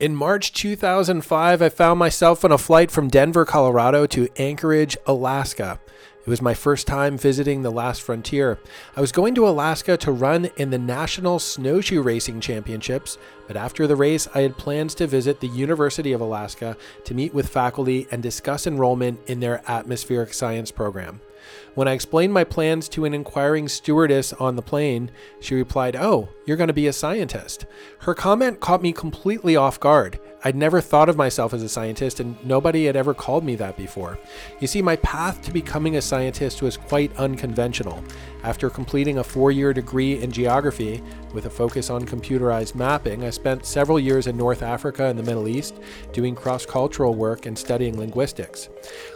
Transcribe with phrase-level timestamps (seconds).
[0.00, 5.80] In March 2005, I found myself on a flight from Denver, Colorado to Anchorage, Alaska.
[6.20, 8.60] It was my first time visiting the last frontier.
[8.96, 13.88] I was going to Alaska to run in the National Snowshoe Racing Championships, but after
[13.88, 18.06] the race, I had plans to visit the University of Alaska to meet with faculty
[18.12, 21.20] and discuss enrollment in their atmospheric science program.
[21.74, 25.10] When I explained my plans to an inquiring stewardess on the plane,
[25.40, 27.66] she replied, Oh, you're going to be a scientist.
[28.00, 30.18] Her comment caught me completely off guard.
[30.44, 33.76] I'd never thought of myself as a scientist, and nobody had ever called me that
[33.76, 34.18] before.
[34.60, 38.02] You see, my path to becoming a scientist was quite unconventional.
[38.44, 41.02] After completing a four year degree in geography
[41.34, 45.24] with a focus on computerized mapping, I spent several years in North Africa and the
[45.24, 45.74] Middle East
[46.12, 48.68] doing cross cultural work and studying linguistics.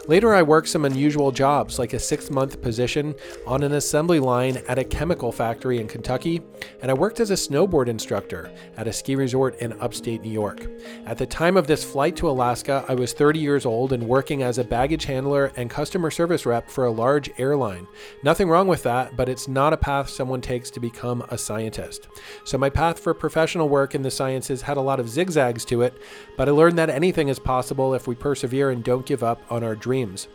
[0.07, 3.15] Later, I worked some unusual jobs, like a six month position
[3.47, 6.41] on an assembly line at a chemical factory in Kentucky,
[6.81, 10.67] and I worked as a snowboard instructor at a ski resort in upstate New York.
[11.17, 14.57] The time of this flight to Alaska, I was 30 years old and working as
[14.57, 17.87] a baggage handler and customer service rep for a large airline.
[18.23, 22.07] Nothing wrong with that, but it's not a path someone takes to become a scientist.
[22.45, 25.81] So, my path for professional work in the sciences had a lot of zigzags to
[25.81, 26.01] it,
[26.37, 29.63] but I learned that anything is possible if we persevere and don't give up on
[29.63, 30.27] our dreams.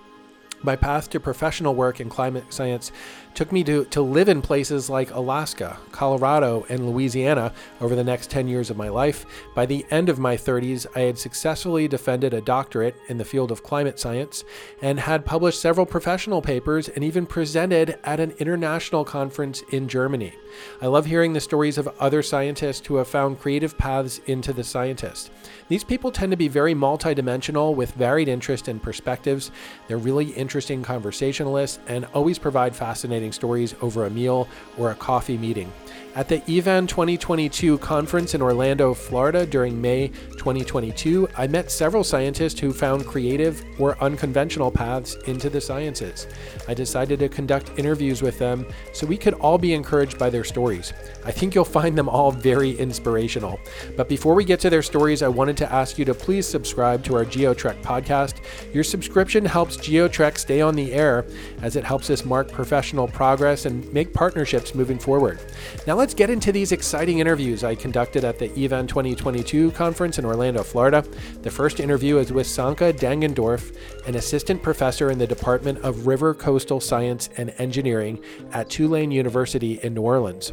[0.62, 2.90] My path to professional work in climate science
[3.34, 8.30] took me to, to live in places like Alaska, Colorado, and Louisiana over the next
[8.30, 9.26] 10 years of my life.
[9.54, 13.50] By the end of my 30s, I had successfully defended a doctorate in the field
[13.50, 14.44] of climate science
[14.82, 20.34] and had published several professional papers and even presented at an international conference in Germany.
[20.80, 24.64] I love hearing the stories of other scientists who have found creative paths into the
[24.64, 25.30] scientist.
[25.68, 29.50] These people tend to be very multidimensional with varied interests and perspectives.
[29.86, 35.36] They're really interesting conversationalists and always provide fascinating stories over a meal or a coffee
[35.36, 35.72] meeting.
[36.14, 42.58] At the EVAN 2022 conference in Orlando, Florida during May 2022, I met several scientists
[42.58, 46.26] who found creative or unconventional paths into the sciences.
[46.66, 50.44] I decided to conduct interviews with them so we could all be encouraged by their
[50.44, 50.92] stories.
[51.24, 53.60] I think you'll find them all very inspirational.
[53.96, 57.04] But before we get to their stories, I wanted to ask you to please subscribe
[57.04, 58.36] to our GeoTrek podcast.
[58.74, 61.26] Your subscription helps GeoTrek stay on the air
[61.60, 65.38] as it helps us mark professional progress and make partnerships moving forward.
[65.86, 70.24] Now let's get into these exciting interviews I conducted at the EVAN 2022 conference in
[70.24, 71.02] Orlando, Florida.
[71.42, 73.76] The first interview is with Sönke Dangendorf,
[74.06, 78.22] an assistant professor in the Department of River Coastal Science and Engineering
[78.52, 80.52] at Tulane University in New Orleans.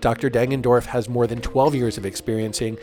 [0.00, 0.28] Dr.
[0.28, 2.76] Dangendorf has more than 12 years of experiencing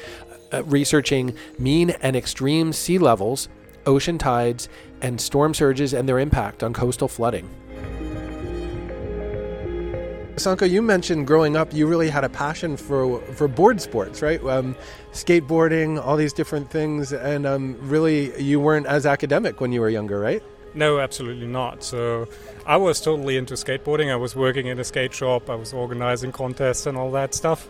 [0.51, 3.49] uh, researching mean and extreme sea levels,
[3.85, 4.67] ocean tides,
[5.03, 7.47] and storm surges and their impact on coastal flooding.
[10.35, 14.44] Sönke, you mentioned growing up, you really had a passion for for board sports, right?
[14.44, 14.75] Um,
[15.11, 19.89] skateboarding, all these different things, and um, really, you weren't as academic when you were
[19.89, 20.41] younger, right?
[20.73, 21.83] No, absolutely not.
[21.83, 22.27] So,
[22.66, 24.11] I was totally into skateboarding.
[24.11, 25.51] I was working in a skate shop.
[25.51, 27.67] I was organizing contests and all that stuff,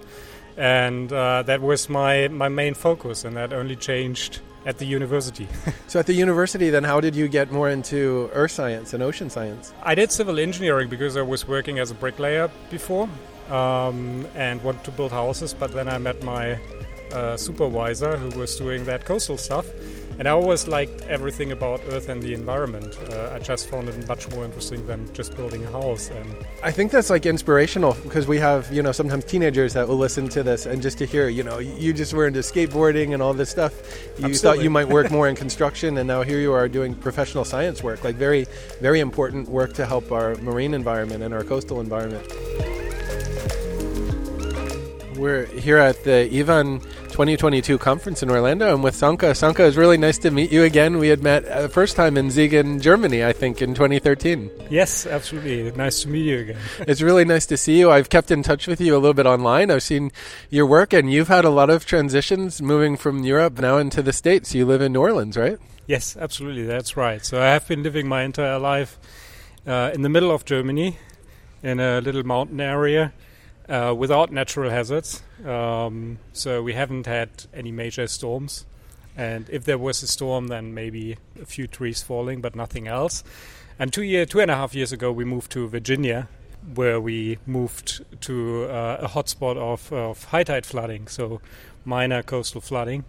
[0.55, 3.25] and uh, that was my my main focus.
[3.25, 5.47] And that only changed at the university.
[5.87, 9.29] so at the university, then, how did you get more into earth science and ocean
[9.29, 9.73] science?
[9.83, 13.09] I did civil engineering because I was working as a bricklayer before
[13.49, 15.53] um, and wanted to build houses.
[15.53, 16.59] But then I met my
[17.11, 19.65] uh, supervisor who was doing that coastal stuff.
[20.19, 22.97] And I always liked everything about Earth and the environment.
[23.09, 26.09] Uh, I just found it much more interesting than just building a house.
[26.11, 29.97] And I think that's like inspirational because we have, you know, sometimes teenagers that will
[29.97, 33.23] listen to this and just to hear, you know, you just were into skateboarding and
[33.23, 33.73] all this stuff.
[34.19, 34.37] You Absolutely.
[34.37, 37.81] thought you might work more in construction, and now here you are doing professional science
[37.81, 38.45] work, like very,
[38.81, 42.25] very important work to help our marine environment and our coastal environment.
[45.17, 48.73] We're here at the EVAN 2022 conference in Orlando.
[48.73, 49.29] I'm with Sönke.
[49.33, 50.97] Sönke, it's really nice to meet you again.
[50.97, 54.49] We had met uh, the first time in Siegen, Germany, I think, in 2013.
[54.71, 55.71] Yes, absolutely.
[55.73, 56.57] Nice to meet you again.
[56.79, 57.91] it's really nice to see you.
[57.91, 59.69] I've kept in touch with you a little bit online.
[59.69, 60.11] I've seen
[60.49, 64.11] your work, and you've had a lot of transitions moving from Europe now into the
[64.11, 64.55] States.
[64.55, 65.59] You live in New Orleans, right?
[65.85, 66.65] Yes, absolutely.
[66.65, 67.23] That's right.
[67.23, 68.97] So I have been living my entire life
[69.67, 70.97] uh, in the middle of Germany
[71.61, 73.13] in a little mountain area
[73.69, 75.23] uh, without natural hazards.
[75.45, 78.65] Um, so we haven't had any major storms.
[79.15, 83.23] And if there was a storm, then maybe a few trees falling, but nothing else.
[83.77, 86.27] And two year, two and a half years ago, we moved to Virginia,
[86.73, 91.41] where we moved to uh, a hotspot of, of high tide flooding, so
[91.85, 93.05] minor coastal flooding.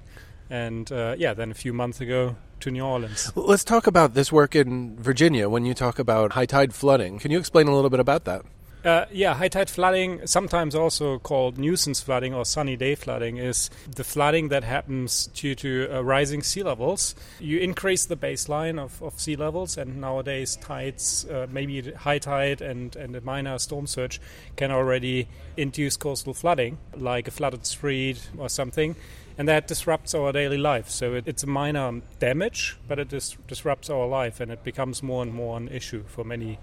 [0.50, 3.32] And uh, yeah, then a few months ago to New Orleans.
[3.34, 7.18] Let's talk about this work in Virginia when you talk about high tide flooding.
[7.18, 8.42] Can you explain a little bit about that?
[8.84, 13.70] Uh, yeah, high tide flooding, sometimes also called nuisance flooding or sunny day flooding, is
[13.90, 17.14] the flooding that happens due to uh, rising sea levels.
[17.40, 22.60] You increase the baseline of, of sea levels, and nowadays tides, uh, maybe high tide
[22.60, 24.20] and, and a minor storm surge,
[24.56, 28.96] can already induce coastal flooding, like a flooded street or something
[29.36, 30.88] and that disrupts our daily life.
[30.88, 35.02] So it, it's a minor damage, but it dis- disrupts our life, and it becomes
[35.02, 36.58] more and more an issue for many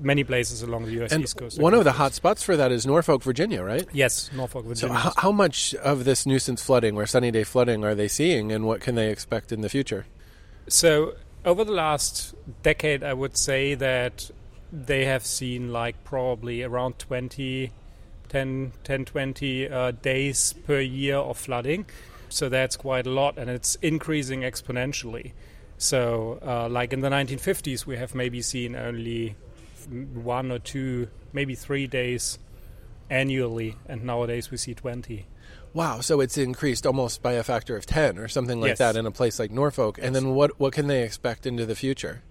[0.00, 1.12] many places along the U.S.
[1.12, 1.58] and East Coast.
[1.58, 3.86] One of the hot spots for that is Norfolk, Virginia, right?
[3.92, 4.98] Yes, Norfolk, Virginia.
[4.98, 8.52] So, h- how much of this nuisance flooding or sunny day flooding are they seeing,
[8.52, 10.06] and what can they expect in the future?
[10.68, 11.14] So,
[11.44, 14.30] over the last decade, I would say that
[14.72, 17.70] they have seen like probably around 20
[18.26, 21.86] 10, 10 20 uh, days per year of flooding.
[22.28, 25.32] So that's quite a lot, and it's increasing exponentially.
[25.78, 29.36] So, uh, like in the 1950s, we have maybe seen only
[29.88, 32.38] one or two, maybe three days
[33.10, 35.26] annually, and nowadays we see 20.
[35.72, 38.78] Wow, so it's increased almost by a factor of 10 or something like Yes.
[38.78, 39.98] that in a place like Norfolk.
[40.00, 42.22] And then what, what can they expect into the future?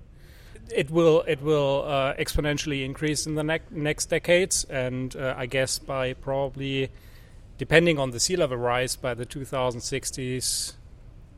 [0.74, 5.46] It will it will uh, exponentially increase in the ne- next decades, and uh, I
[5.46, 6.90] guess by probably,
[7.58, 10.74] depending on the sea level rise, by the 2060s,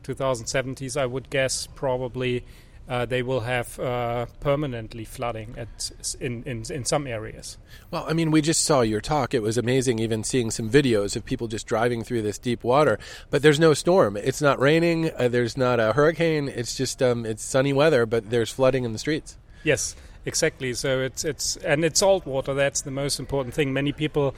[0.02, 2.44] 2070s, I would guess probably
[2.88, 5.90] uh, they will have uh, permanently flooding at
[6.20, 7.58] in, in in some areas.
[7.90, 9.34] Well, I mean, we just saw your talk.
[9.34, 12.98] It was amazing even seeing some videos of people just driving through this deep water.
[13.30, 14.16] But there's no storm.
[14.16, 15.10] It's not raining.
[15.14, 16.48] Uh, there's not a hurricane.
[16.48, 19.36] It's just um, it's sunny weather, but there's flooding in the streets.
[19.64, 19.94] Yes,
[20.24, 20.72] exactly.
[20.74, 22.54] So it's it's and it's salt water.
[22.54, 23.72] That's the most important thing.
[23.72, 24.34] Many people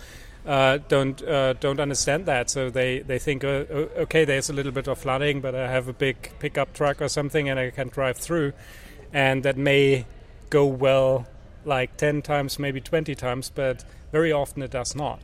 [0.47, 2.51] uh, don't uh, don't understand that.
[2.51, 3.65] So they they think, uh,
[4.05, 7.09] okay, there's a little bit of flooding, but I have a big pickup truck or
[7.09, 8.53] something, and I can drive through,
[9.13, 10.07] and that may
[10.49, 11.27] go well,
[11.65, 15.21] like ten times, maybe twenty times, but very often it does not.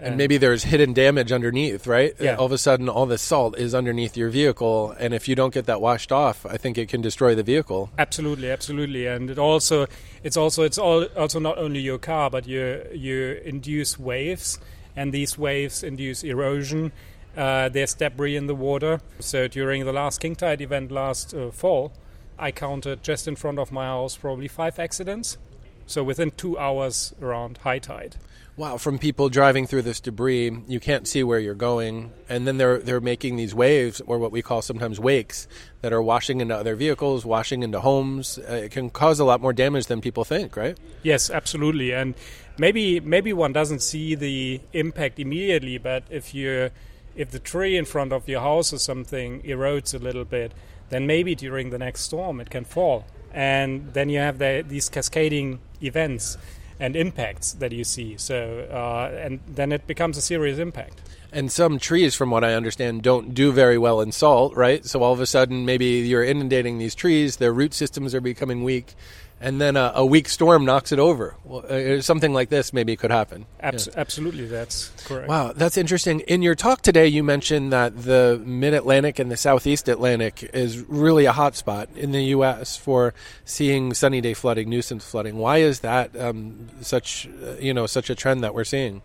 [0.00, 2.14] And maybe there's hidden damage underneath, right?
[2.18, 2.36] Yeah.
[2.36, 5.52] All of a sudden, all this salt is underneath your vehicle, and if you don't
[5.52, 7.90] get that washed off, I think it can destroy the vehicle.
[7.98, 9.86] Absolutely, absolutely, and it also
[10.24, 14.58] it's also it's all also not only your car, but you you induce waves,
[14.96, 16.92] and these waves induce erosion.
[17.36, 19.00] Uh, there's debris in the water.
[19.20, 21.92] So during the last king tide event last uh, fall,
[22.38, 25.38] I counted just in front of my house probably five accidents.
[25.86, 28.16] So within two hours around high tide.
[28.60, 32.58] Wow, from people driving through this debris, you can't see where you're going, and then
[32.58, 35.48] they're they're making these waves, or what we call sometimes wakes,
[35.80, 38.38] that are washing into other vehicles, washing into homes.
[38.38, 40.76] Uh, it can cause a lot more damage than people think, right?
[41.02, 41.94] Yes, absolutely.
[41.94, 42.14] And
[42.58, 46.68] maybe maybe one doesn't see the impact immediately, but if you
[47.16, 50.52] if the tree in front of your house or something erodes a little bit,
[50.90, 54.90] then maybe during the next storm it can fall, and then you have the, these
[54.90, 56.36] cascading events
[56.80, 58.16] and impacts that you see.
[58.16, 61.00] So uh, and then it becomes a serious impact.
[61.32, 64.84] And some trees, from what I understand, don't do very well in salt, right?
[64.84, 68.64] So all of a sudden, maybe you're inundating these trees, their root systems are becoming
[68.64, 68.94] weak,
[69.40, 71.34] and then a, a weak storm knocks it over.
[71.44, 73.46] Well, uh, something like this maybe could happen.
[73.60, 75.28] Abs- Absolutely, that's correct.
[75.28, 76.20] Wow, that's interesting.
[76.20, 80.80] In your talk today, you mentioned that the Mid Atlantic and the Southeast Atlantic is
[80.88, 82.76] really a hot spot in the U.S.
[82.76, 83.14] for
[83.44, 85.38] seeing sunny day flooding, nuisance flooding.
[85.38, 89.02] Why is that um, such, uh, you know, such a trend that we're seeing?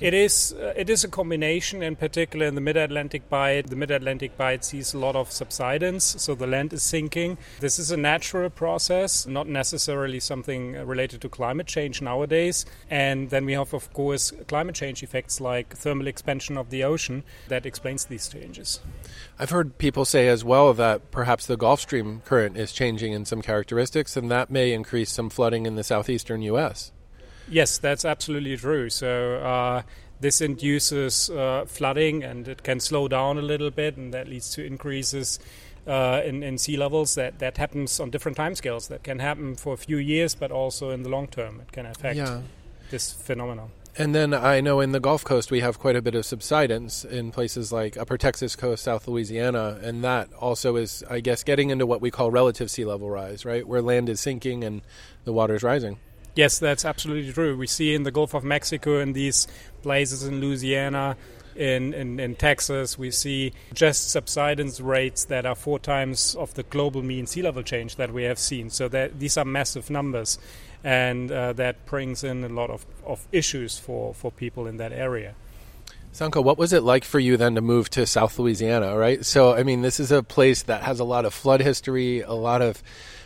[0.00, 3.68] It is uh, it is a combination, in particular in the Mid-Atlantic Bight.
[3.68, 7.38] The Mid-Atlantic Bight sees a lot of subsidence, so the land is sinking.
[7.60, 12.66] This is a natural process, not necessarily something uh, related to climate change nowadays.
[12.90, 17.22] And then we have, of course, climate change effects like thermal expansion of the ocean
[17.46, 18.80] that explains these changes.
[19.38, 23.24] I've heard people say as well that perhaps the Gulf Stream current is changing in
[23.24, 26.90] some characteristics, and that may increase some flooding in the southeastern U.S.
[27.48, 28.90] Yes, that's absolutely true.
[28.90, 29.82] So uh,
[30.20, 34.50] this induces uh, flooding, and it can slow down a little bit, and that leads
[34.54, 35.38] to increases
[35.86, 37.14] uh, in, in sea levels.
[37.14, 38.88] That that happens on different timescales.
[38.88, 41.86] That can happen for a few years, but also in the long term, it can
[41.86, 42.40] affect Yeah.
[42.90, 43.70] this phenomenon.
[43.96, 47.04] And then I know in the Gulf Coast we have quite a bit of subsidence
[47.04, 51.70] in places like Upper Texas Coast, South Louisiana, and that also is, I guess, getting
[51.70, 54.82] into what we call relative sea level rise, right, where land is sinking and
[55.24, 55.98] the water is rising.
[56.34, 57.56] Yes, that's absolutely true.
[57.56, 59.46] We see in the Gulf of Mexico, in these
[59.82, 61.16] places in Louisiana,
[61.54, 66.64] in, in, in Texas, we see just subsidence rates that are four times of the
[66.64, 68.70] global mean sea level change that we have seen.
[68.70, 70.38] So that these are massive numbers,
[70.82, 74.92] and uh, that brings in a lot of, of issues for, for people in that
[74.92, 75.34] area.
[76.12, 79.24] Sönke, what was it like for you then to move to South Louisiana, right?
[79.24, 82.32] So, I mean, this is a place that has a lot of flood history, a
[82.34, 82.82] lot of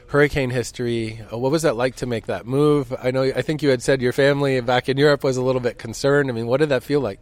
[0.09, 1.21] hurricane history.
[1.33, 2.95] Uh, what was that like to make that move?
[3.01, 5.61] I know I think you had said your family back in Europe was a little
[5.61, 6.31] bit concerned.
[6.31, 7.21] I mean, what did that feel like?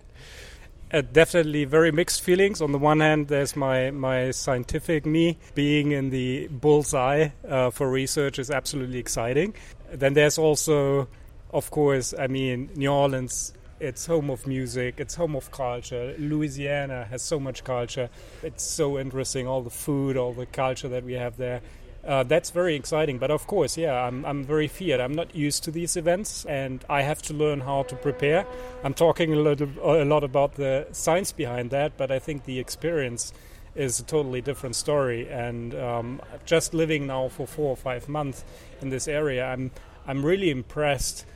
[0.92, 2.62] Uh, definitely very mixed feelings.
[2.62, 7.90] On the one hand, there's my, my scientific me being in the bullseye uh, for
[7.90, 9.54] research is absolutely exciting.
[9.92, 11.08] Then there's also,
[11.50, 17.04] of course, I mean, New Orleans it's home of music it's home of culture louisiana
[17.04, 18.08] has so much culture
[18.42, 21.60] it's so interesting all the food all the culture that we have there
[22.06, 25.00] uh, that's very exciting but of course yeah I'm, I'm very feared.
[25.00, 28.46] I'm not used to these events and i have to learn how to prepare.
[28.84, 32.58] I'm talking a, little, a lot about the science behind that but i think the
[32.58, 33.32] experience
[33.75, 35.28] is a totally different story.
[35.28, 38.44] And um, just living now for four or five months
[38.80, 39.70] in this area i'm
[40.06, 41.26] i'm really impressed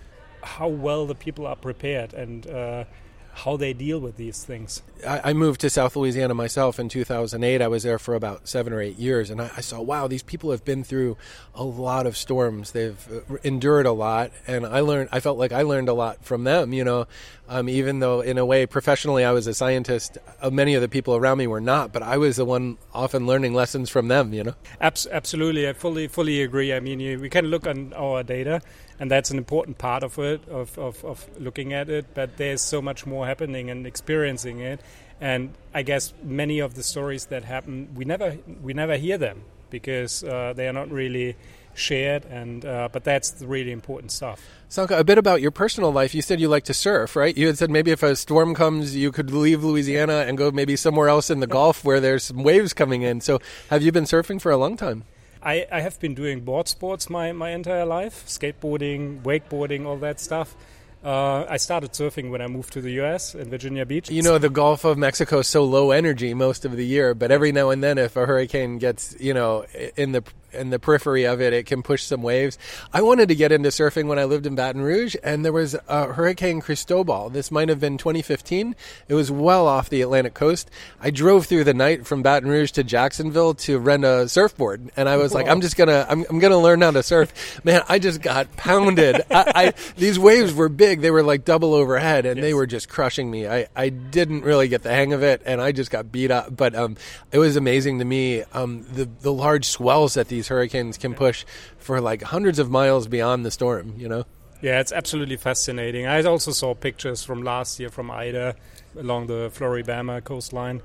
[0.43, 2.85] how well the people are prepared and uh,
[3.33, 4.83] how they deal with these things.
[5.07, 7.63] I, I, moved to South Louisiana myself in 2008.
[7.63, 10.23] I was there for about seven or eight years, and I, I, saw, wow, these
[10.23, 11.17] people have been through
[11.55, 12.73] a lot of storms.
[12.73, 15.09] They've uh, endured a lot, and I learned.
[15.13, 16.73] I felt like I learned a lot from them.
[16.73, 17.07] You know,
[17.49, 20.89] um, even though in a way professionally I was a scientist, uh, many of the
[20.89, 24.33] people around me were not, but I was the one often learning lessons from them.
[24.33, 26.73] You know, Abs- absolutely, I fully fully agree.
[26.73, 28.63] I mean, you, we can look on our data
[29.01, 32.61] and that's an important part of it of, of, of looking at it but there's
[32.61, 34.81] so much more happening and experiencing it
[35.21, 39.43] and i guess many of the stories that happen we never we never hear them
[39.71, 41.37] because uh, they are not really
[41.75, 45.93] shared and uh, but that's the really important stuff Sönke, a bit about your personal
[45.93, 46.15] life.
[46.15, 47.37] You said you like to surf, right?
[47.37, 50.77] You had said maybe if a storm comes, you could leave Louisiana and go maybe
[50.77, 53.21] somewhere else in the Gulf where there's some waves coming in.
[53.21, 55.03] So, have you been surfing for a long time?
[55.43, 60.21] I, I have been doing board sports my, my entire life skateboarding, wakeboarding, all that
[60.21, 60.55] stuff.
[61.03, 63.35] Uh, I started surfing when I moved to the U.S.
[63.35, 64.11] in Virginia Beach.
[64.11, 67.31] You know, the Gulf of Mexico is so low energy most of the year, but
[67.31, 69.65] every now and then, if a hurricane gets, you know,
[69.97, 72.59] in the in the periphery of it, it can push some waves.
[72.93, 75.77] I wanted to get into surfing when I lived in Baton Rouge, and there was
[75.89, 77.31] a Hurricane Cristobal.
[77.31, 78.75] This might have been 2015.
[79.09, 80.71] It was well off the Atlantic coast.
[81.01, 85.09] I drove through the night from Baton Rouge to Jacksonville to rent a surfboard, and
[85.09, 87.61] I was like, I'm just gonna, I'm, I'm gonna learn how to surf.
[87.65, 89.23] Man, I just got pounded.
[89.31, 92.45] I, I, these waves were big; they were like double overhead, and yes.
[92.45, 93.47] they were just crushing me.
[93.47, 96.57] I, I didn't really get the hang of it, and I just got beat up.
[96.57, 96.97] But um,
[97.33, 101.13] it was amazing to me um, the the large swells that these these hurricanes can
[101.13, 101.45] push
[101.77, 104.25] for like hundreds of miles beyond the storm, you know?
[104.63, 106.07] Yeah, it's absolutely fascinating.
[106.07, 108.57] I also saw pictures from last year from Ida
[108.99, 110.81] along the Floribama coastline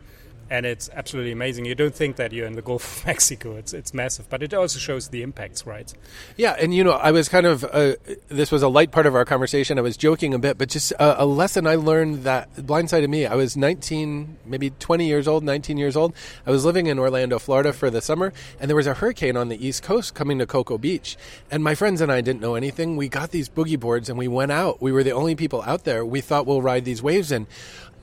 [0.50, 1.66] and it's absolutely amazing.
[1.66, 3.56] You don't think that you're in the Gulf of Mexico.
[3.56, 5.92] It's it's massive, but it also shows the impacts, right?
[6.38, 7.96] Yeah, and you know, I was kind of uh,
[8.28, 9.78] this was a light part of our conversation.
[9.78, 13.26] I was joking a bit, but just a, a, lesson I learned that blindsided me.
[13.26, 16.14] I was 19, maybe 20 years old, 19 years old.
[16.46, 19.50] I was living in Orlando, Florida, for the summer, and there was a hurricane on
[19.50, 21.18] the East Coast coming to Cocoa Beach,
[21.50, 22.96] and my friends and I didn't know anything.
[22.96, 24.82] We got these boogie boards and we went out.
[24.82, 26.06] We were the only people out there.
[26.06, 27.48] We thought we'll ride these waves and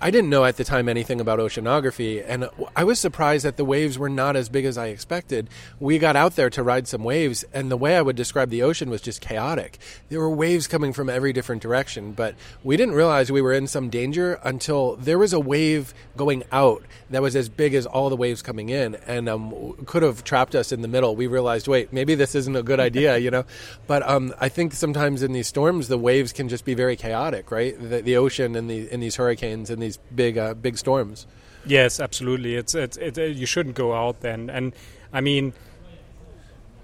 [0.03, 3.65] I didn't know at the time anything about oceanography, and I was surprised that the
[3.65, 5.49] waves were not as big as I expected.
[5.79, 8.65] We got out there to ride some waves, and the way I would describe the
[8.65, 9.79] ocean was just chaotic.
[10.09, 13.69] There were waves coming from every different direction, but we didn't realize we were in
[13.69, 18.11] some danger until there was a wave going out that was as big as all
[18.11, 21.15] the waves coming in, and um, could have trapped us in the middle.
[21.15, 23.45] We realized, wait, maybe this isn't a good idea, you know.
[23.87, 27.53] But um, I think sometimes in these storms, the waves can just be very chaotic,
[27.53, 27.79] right?
[27.79, 31.27] The, the ocean and the in these hurricanes and these these big uh, big storms.
[31.65, 32.57] Yes, absolutely.
[32.57, 34.51] It's, it's it, uh, you shouldn't go out then.
[34.51, 34.73] And
[35.13, 35.53] I mean,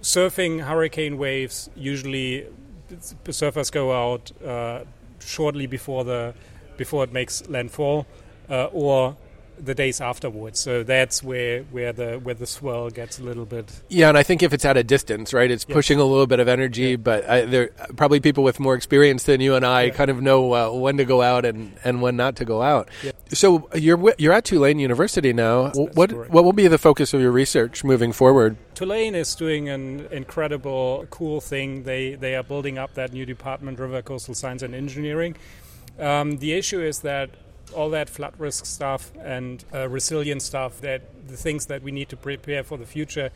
[0.03, 2.47] surfing hurricane waves usually
[3.27, 4.85] surfers go out uh,
[5.19, 6.35] shortly before the
[6.77, 8.07] before it makes landfall,
[8.49, 9.17] uh, or
[9.61, 10.61] the days afterwards.
[10.61, 13.83] So that's where where the where the swell gets a little bit.
[13.89, 16.41] Yeah, and I think if it's at a distance, right, it's pushing a little bit
[16.41, 16.91] of energy.
[16.91, 16.97] Yeah.
[16.97, 19.95] But I, there probably people with more experience than you and I yeah.
[19.95, 22.89] kind of know uh, when to go out and, and when not to go out.
[23.03, 23.13] Yeah.
[23.29, 25.65] So you're you're at Tulane University now.
[25.65, 26.33] That's, that's what correct.
[26.33, 28.57] what will be the focus of your research moving forward?
[28.75, 31.83] Tulane is doing an incredible, cool thing.
[31.83, 35.37] They they are building up that new department, River Coastal Science and Engineering.
[35.99, 37.31] Um, the issue is that
[37.73, 42.09] all that flood risk stuff and uh, resilient stuff that the things that we need
[42.09, 43.31] to prepare for the future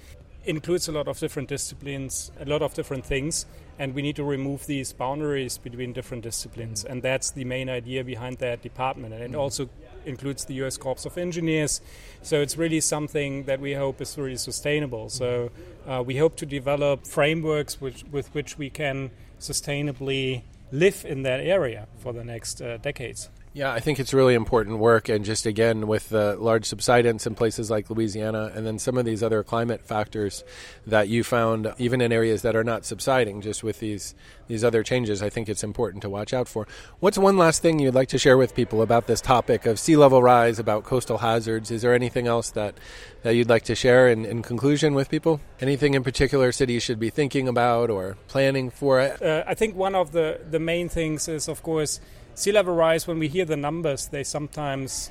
[0.44, 3.46] includes a lot of different disciplines, a lot of different things,
[3.78, 6.84] and we need to remove these boundaries between different disciplines.
[6.84, 9.14] And that's the main idea behind that department.
[9.14, 9.68] And it also
[10.04, 11.80] includes the US Corps of Engineers.
[12.22, 15.08] So it's really something that we hope is really sustainable.
[15.08, 15.50] So
[15.86, 19.10] uh, we hope to develop frameworks which, with which we can
[19.40, 23.28] sustainably live in that area for the next uh, decades.
[23.54, 27.34] Yeah, I think it's really important work, and just again with the large subsidence in
[27.34, 30.42] places like Louisiana, and then some of these other climate factors
[30.86, 34.14] that you found, even in areas that are not subsiding, just with these
[34.48, 36.66] these other changes, I think it's important to watch out for.
[37.00, 39.98] What's one last thing you'd like to share with people about this topic of sea
[39.98, 41.70] level rise, about coastal hazards?
[41.70, 42.78] Is there anything else that
[43.22, 45.42] that you'd like to share in, in conclusion with people?
[45.60, 48.98] Anything in particular cities should be thinking about or planning for?
[48.98, 52.00] Uh, I think one of the the main things is, of course
[52.34, 55.10] sea level rise, when we hear the numbers, they sometimes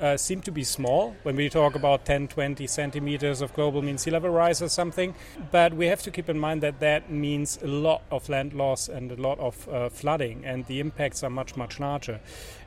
[0.00, 3.96] uh, seem to be small when we talk about 10, 20 centimeters of global mean
[3.96, 5.14] sea level rise or something.
[5.50, 8.88] But we have to keep in mind that that means a lot of land loss
[8.88, 12.20] and a lot of uh, flooding, and the impacts are much, much larger.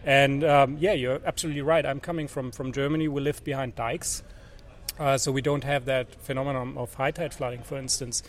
[0.04, 1.86] And um, yeah, you're absolutely right.
[1.86, 3.08] I'm coming from, from Germany.
[3.08, 4.24] We live behind dikes.
[5.00, 8.24] Uh, so we don't have that phenomenon of high tide flooding, for instance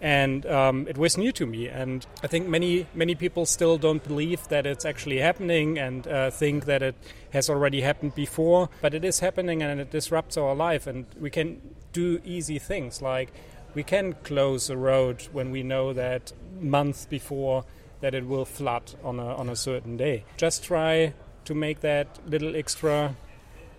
[0.00, 1.68] and um, it was new to me.
[1.68, 6.30] And I think many many people still don't believe that it's actually happening and uh,
[6.30, 6.94] think that it
[7.32, 8.68] has already happened before.
[8.80, 10.86] But it is happening, and it disrupts our life.
[10.86, 11.60] And we can
[11.92, 13.32] do easy things like
[13.74, 17.64] we can close a road when we know that months before
[18.00, 20.24] that it will flood on a on a certain day.
[20.36, 23.16] Just try to make that little extra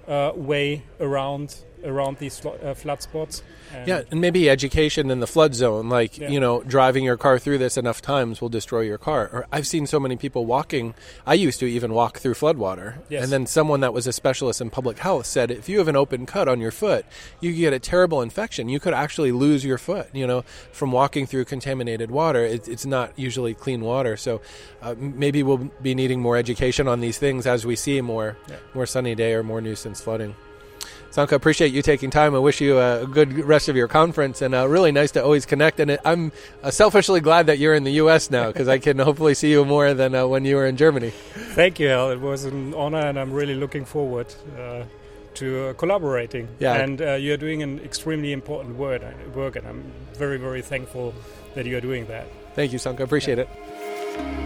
[0.08, 3.44] uh, way around around these uh, flood spots.
[3.74, 6.30] And yeah, and maybe education in the flood zone, like yeah.
[6.30, 9.30] you know, driving your car through this enough times will destroy your car.
[9.32, 10.94] Or I've seen so many people walking.
[11.26, 13.24] I used to even walk through floodwater, yes.
[13.24, 15.96] and then someone that was a specialist in public health said if you have an
[15.96, 17.06] open cut on your foot,
[17.40, 18.70] you get a terrible infection.
[18.70, 20.10] You could actually lose your foot.
[20.14, 20.42] You know,
[20.72, 22.44] from walking through contaminated water.
[22.44, 24.42] It, it's not usually clean water, so
[24.82, 28.58] uh, maybe we'll be needing more education on these things as we see more yeah.
[28.74, 30.36] more sunny day or more nuisance flooding.
[31.16, 32.36] Sönke, appreciate you taking time.
[32.36, 35.46] I wish you a good rest of your conference, and uh, really nice to always
[35.46, 35.80] connect.
[35.80, 38.30] And I'm uh, selfishly glad that you're in the U.S.
[38.30, 41.12] now because I can hopefully see you more than uh, when you were in Germany.
[41.12, 42.12] Thank you, Al.
[42.12, 44.28] It was an honor, and I'm really looking forward
[44.60, 44.84] uh,
[45.36, 46.50] to uh, collaborating.
[46.60, 46.74] Yeah.
[46.74, 51.14] And uh, you're doing an extremely important work, and I'm very, very thankful
[51.54, 52.28] that you're doing that.
[52.56, 53.00] Thank you, Sönke.
[53.00, 53.46] Appreciate yeah.
[53.46, 54.45] it.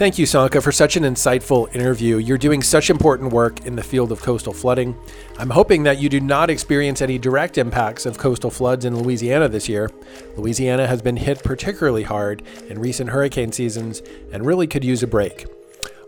[0.00, 2.16] Thank you, Sönke, for such an insightful interview.
[2.16, 4.98] You're doing such important work in the field of coastal flooding.
[5.38, 9.46] I'm hoping that you do not experience any direct impacts of coastal floods in Louisiana
[9.46, 9.90] this year.
[10.38, 14.00] Louisiana has been hit particularly hard in recent hurricane seasons
[14.32, 15.44] and really could use a break.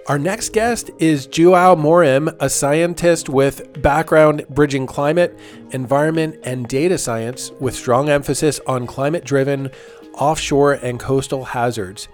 [0.06, 5.38] Our next guest is Joao Morim, a scientist with background bridging climate,
[5.72, 9.70] environment, and data science with strong emphasis on climate driven
[10.14, 12.08] offshore and coastal hazards.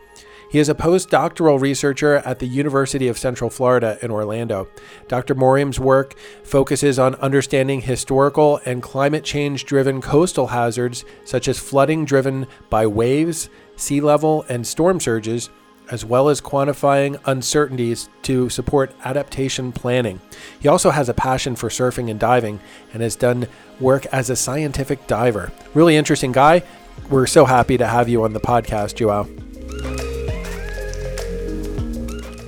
[0.51, 4.69] He is a postdoctoral researcher at the University of Central Florida in Orlando.
[5.07, 5.35] Dr.
[5.35, 12.07] Morim's work focuses on understanding historical and climate change driven coastal hazards, such as flooding
[12.07, 15.51] driven by waves, sea level, and storm surges,
[15.91, 20.19] as well as quantifying uncertainties to support adaptation planning.
[20.61, 22.61] He also has a passion for surfing and diving
[22.95, 23.49] and has done
[23.81, 25.53] work as a scientific diver.
[25.75, 26.63] Really interesting guy.
[27.11, 29.48] We're so happy to have you on the podcast, Joao.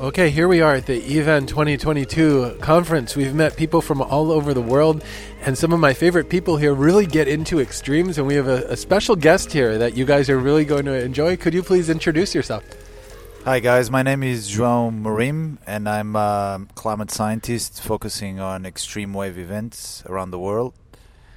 [0.01, 3.15] Okay, here we are at the EVAN 2022 conference.
[3.15, 5.05] We've met people from all over the world,
[5.43, 8.17] and some of my favorite people here really get into extremes.
[8.17, 10.95] And we have a, a special guest here that you guys are really going to
[10.95, 11.37] enjoy.
[11.37, 12.65] Could you please introduce yourself?
[13.45, 13.91] Hi, guys.
[13.91, 20.03] My name is João Morim, and I'm a climate scientist focusing on extreme wave events
[20.07, 20.73] around the world.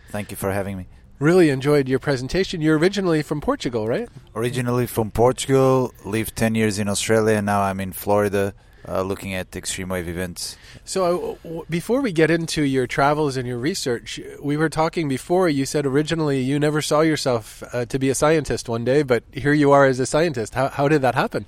[0.07, 0.87] Thank you for having me
[1.23, 2.61] really enjoyed your presentation.
[2.61, 4.09] You're originally from Portugal, right?
[4.35, 8.53] Originally from Portugal, lived 10 years in Australia, and now I'm in Florida.
[8.85, 10.57] Uh, looking at extreme wave events.
[10.83, 15.47] So, uh, before we get into your travels and your research, we were talking before.
[15.47, 19.23] You said originally you never saw yourself uh, to be a scientist one day, but
[19.31, 20.55] here you are as a scientist.
[20.55, 21.45] How, how did that happen?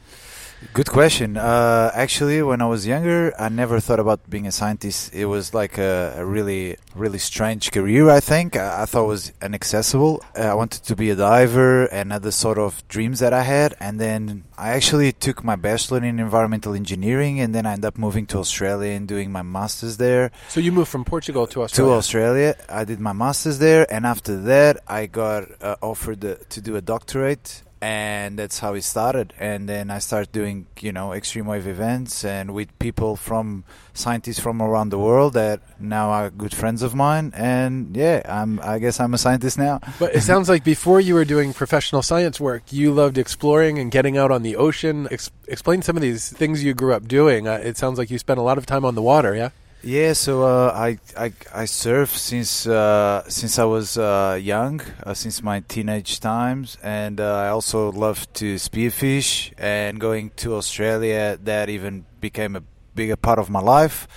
[0.73, 1.37] Good question.
[1.37, 5.13] Uh, actually, when I was younger, I never thought about being a scientist.
[5.13, 8.09] It was like a, a really, really strange career.
[8.09, 10.23] I think I, I thought it was inaccessible.
[10.37, 13.75] Uh, I wanted to be a diver and other sort of dreams that I had.
[13.79, 17.97] And then I actually took my bachelor in environmental engineering, and then I ended up
[17.97, 20.31] moving to Australia and doing my masters there.
[20.49, 21.91] So you moved from Portugal to Australia.
[21.91, 26.61] To Australia, I did my masters there, and after that, I got uh, offered to
[26.61, 29.31] do a doctorate and that's how it started.
[29.39, 34.39] And then i started doing you know extreme wave events and with people from scientists
[34.39, 37.31] from around the world that now are good friends of mine.
[37.35, 39.75] And yeah i'm i guess i'm a scientist now.
[39.99, 43.91] But it sounds like before you were doing professional science work you loved exploring and
[43.91, 45.07] getting out on the ocean.
[45.11, 47.47] Ex- explain some of these things you grew up doing.
[47.47, 49.51] Uh, it sounds like you spent a lot of time on the water yeah
[49.85, 55.13] Yeah, so uh, I, I I surf since uh, since I was uh, young, uh,
[55.13, 59.53] since my teenage times, and uh, I also love to spearfish.
[59.59, 62.63] And going to Australia, that even became a
[62.95, 64.07] bigger part of my life.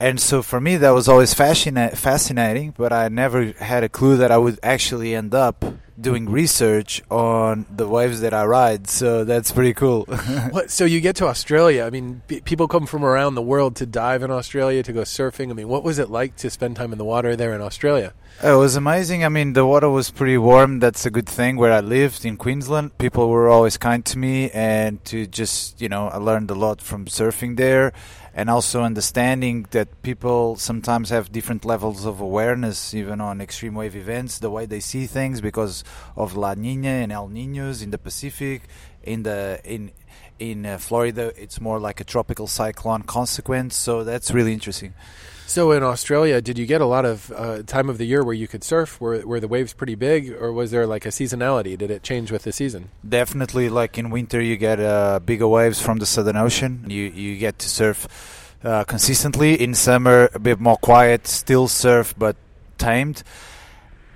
[0.00, 4.16] And so for me, that was always fascina- fascinating, but I never had a clue
[4.18, 5.64] that I would actually end up
[6.00, 8.88] doing research on the waves that I ride.
[8.88, 10.06] So that's pretty cool.
[10.50, 11.84] What, so you get to Australia.
[11.84, 15.00] I mean, p- people come from around the world to dive in Australia to go
[15.02, 15.50] surfing.
[15.50, 18.12] I mean, what was it like to spend time in the water there in Australia?
[18.42, 19.24] It was amazing.
[19.24, 20.78] I mean, the water was pretty warm.
[20.78, 21.56] That's a good thing.
[21.56, 25.88] Where I lived in Queensland, people were always kind to me, and to just, you
[25.88, 27.92] know, I learned a lot from surfing there,
[28.38, 33.96] and also understanding that people sometimes have different levels of awareness, even on extreme wave
[33.96, 35.82] events, the way they see things because
[36.14, 38.62] of La Nina and El Ninos in the Pacific,
[39.02, 39.90] in the in
[40.38, 43.74] in uh, Florida, it's more like a tropical cyclone consequence.
[43.74, 44.94] So that's really interesting.
[45.48, 48.34] So in Australia, did you get a lot of uh, time of the year where
[48.34, 49.00] you could surf?
[49.00, 51.76] Were, were the waves pretty big, or was there like a seasonality?
[51.78, 52.90] Did it change with the season?
[53.08, 56.84] Definitely, like in winter, you get uh, bigger waves from the Southern Ocean.
[56.86, 58.06] You you get to surf
[58.62, 59.58] uh, consistently.
[59.58, 62.36] In summer, a bit more quiet, still surf but
[62.76, 63.22] tamed.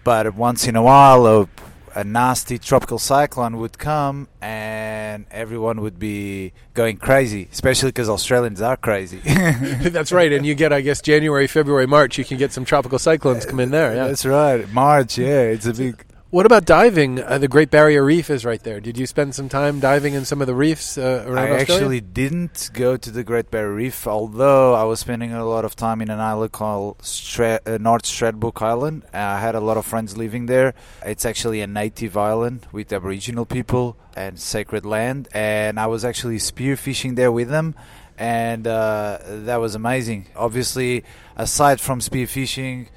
[0.04, 1.48] But once in a while,
[1.94, 7.48] a, nasty tropical cyclone would come, and everyone would be going crazy.
[7.52, 9.18] Especially because Australians are crazy.
[9.24, 10.32] That's right.
[10.32, 12.18] And you get, I guess, January, February, March.
[12.18, 13.94] You can get some tropical cyclones come in there.
[13.94, 14.06] Yeah.
[14.08, 14.70] That's right.
[14.72, 16.04] March, yeah, it's a big.
[16.32, 17.22] What about diving?
[17.22, 18.80] Uh, the Great Barrier Reef is right there.
[18.80, 21.60] Did you spend some time diving in some of the reefs uh, around I Australia?
[21.74, 25.76] actually didn't go to the Great Barrier Reef, although I was spending a lot of
[25.76, 29.02] time in an island called Stra- uh, North Stradbroke Island.
[29.12, 30.72] Uh, I had a lot of friends living there.
[31.04, 36.38] It's actually a native island with Aboriginal people and sacred land, and I was actually
[36.38, 37.74] spearfishing there with them.
[38.16, 40.28] And uh, that was amazing.
[40.34, 41.04] Obviously,
[41.36, 42.88] aside from spearfishing,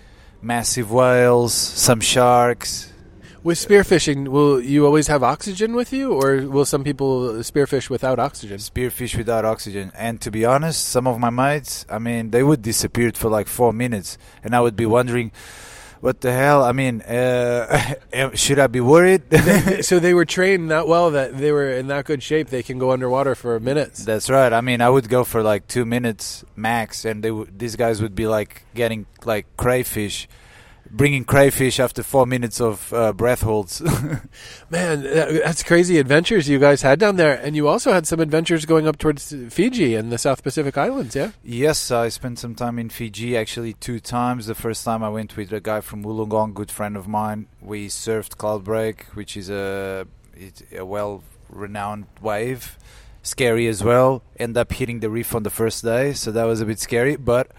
[0.41, 2.93] massive whales, some sharks,
[3.45, 8.17] With spearfishing, will you always have oxygen with you, or will some people spearfish without
[8.17, 8.57] oxygen?
[8.57, 9.91] spearfish without oxygen.
[9.93, 13.45] And to be honest, some of my mates, I mean, they would disappear for like
[13.45, 15.31] four minutes, and I would be wondering,
[16.01, 16.63] what the hell?
[16.63, 17.93] I mean, uh,
[18.33, 19.21] should I be worried?
[19.85, 22.79] so they were trained that well that they were in that good shape they can
[22.79, 24.03] go underwater for minutes.
[24.03, 24.51] That's right.
[24.53, 28.01] I mean, I would go for like two minutes max, and they w- these guys
[28.01, 30.27] would be like getting like crayfish.
[30.89, 33.81] Bringing crayfish after four minutes of uh, breath holds.
[34.69, 38.65] Man, that's crazy adventures you guys had down there, and you also had some adventures
[38.65, 41.15] going up towards Fiji and the South Pacific Islands.
[41.15, 41.31] Yeah.
[41.43, 44.45] Yes, I spent some time in Fiji, actually two times.
[44.45, 47.47] The first time I went with a guy from Wollongong, good friend of mine.
[47.61, 52.77] We surfed Cloudbreak, which is a it's a well-renowned wave.
[53.23, 54.21] Scary as well.
[54.37, 57.15] End up hitting the reef on the first day, so that was a bit scary,
[57.15, 57.51] but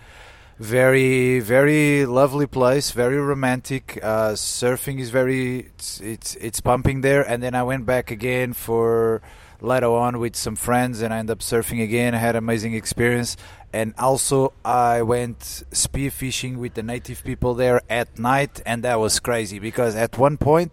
[0.58, 3.98] very, very lovely place, very romantic.
[4.02, 8.52] Uh, surfing is very it's, it's it's pumping there, and then I went back again
[8.52, 9.20] for
[9.60, 12.14] later on with some friends, and I ended up surfing again.
[12.14, 13.36] I had amazing experience,
[13.72, 15.40] and also I went
[15.70, 20.38] spearfishing with the native people there at night, and that was crazy because at one
[20.38, 20.72] point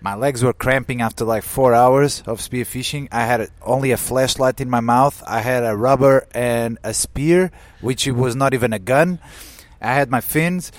[0.00, 3.08] my legs were cramping after like four hours of spearfishing.
[3.10, 5.22] I had only a flashlight in my mouth.
[5.26, 9.18] I had a rubber and a spear, which was not even a gun.
[9.80, 10.70] I had my fins,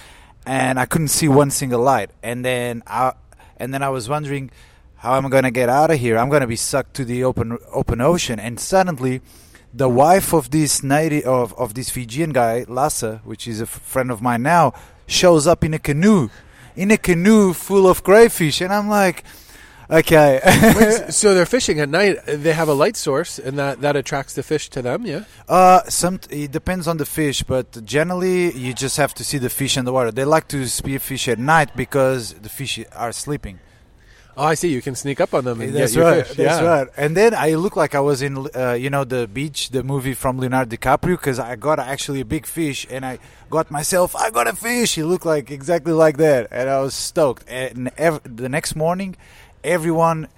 [0.46, 2.12] and I couldn't see one single light.
[2.24, 3.14] And then I,
[3.58, 4.52] and then I was wondering,
[4.96, 6.18] how am I going to get out of here?
[6.18, 8.40] I'm going to be sucked to the open open ocean.
[8.40, 9.22] And suddenly,
[9.74, 14.12] the wife of this native of, of this Fijian guy, Lassa, which is a friend
[14.12, 14.74] of mine now,
[15.08, 16.30] shows up in a canoe,
[16.80, 19.26] in a canoe full of crayfish, and I'm like,
[19.90, 20.40] okay.
[20.78, 22.16] Wait, so they're fishing at night.
[22.26, 25.06] They have a light source, and that, that attracts the fish to them.
[25.06, 25.26] Yeah.
[25.50, 29.50] Uh, some it depends on the fish, but generally you just have to see the
[29.50, 30.10] fish in the water.
[30.12, 33.60] They like to spearfish at night because the fish are sleeping.
[34.40, 34.70] Oh, I see.
[34.72, 36.26] You can sneak up on them and That's right.
[36.26, 36.38] fish.
[36.38, 36.66] That's yeah.
[36.66, 36.88] right.
[36.96, 40.14] And then I look like I was in, uh, you know, the beach, the movie
[40.14, 44.30] from Leonardo DiCaprio, because I got actually a big fish, and I got myself, I
[44.30, 44.96] got a fish.
[44.96, 47.44] He looked like exactly like that, and I was stoked.
[47.50, 49.18] And ev- the next morning,
[49.62, 50.30] everyone.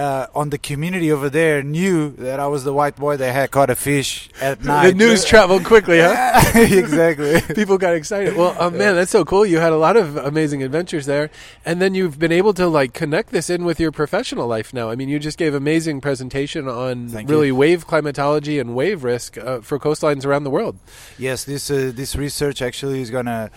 [0.00, 3.50] Uh, on the community over there knew that I was the white boy that had
[3.50, 4.92] caught a fish at night.
[4.92, 6.40] The news traveled quickly, huh?
[6.54, 7.42] exactly.
[7.54, 8.34] People got excited.
[8.34, 9.44] Well, uh, man, that's so cool.
[9.44, 11.28] You had a lot of amazing adventures there,
[11.66, 14.88] and then you've been able to like connect this in with your professional life now.
[14.88, 17.34] I mean, you just gave amazing presentation on Thank you.
[17.34, 20.78] really wave climatology and wave risk uh, for coastlines around the world.
[21.18, 23.50] Yes, this uh, this research actually is gonna.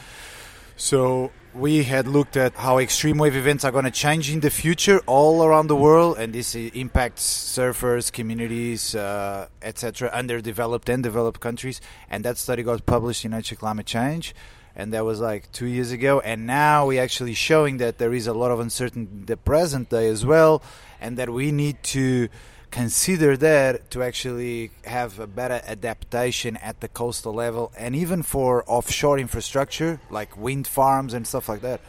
[0.75, 4.49] So we had looked at how extreme wave events are going to change in the
[4.49, 11.39] future all around the world, and this impacts surfers, communities, uh, etc., underdeveloped and developed
[11.39, 11.79] countries.
[12.09, 14.33] And that study got published in Nature Climate Change,
[14.75, 16.19] and that was like two years ago.
[16.19, 19.89] And now we're actually showing that there is a lot of uncertainty in the present
[19.89, 20.63] day as well,
[20.99, 22.29] and that we need to
[22.73, 28.63] consider that to actually have a better adaptation at the coastal level and even for
[28.65, 31.79] offshore infrastructure like wind farms and stuff like that.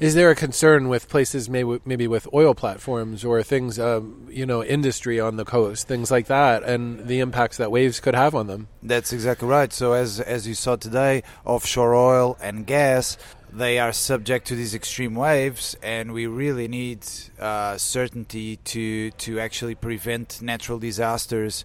[0.00, 4.44] Is there a concern with places maybe maybe with oil platforms or things, um, you
[4.44, 8.34] know, industry on the coast, things like that, and the impacts that waves could have
[8.34, 8.68] on them?
[8.82, 9.72] That's exactly right.
[9.72, 13.16] So as as you saw today, offshore oil and gas
[13.52, 17.06] they are subject to these extreme waves, and we really need
[17.38, 21.64] uh, certainty to to actually prevent natural disasters,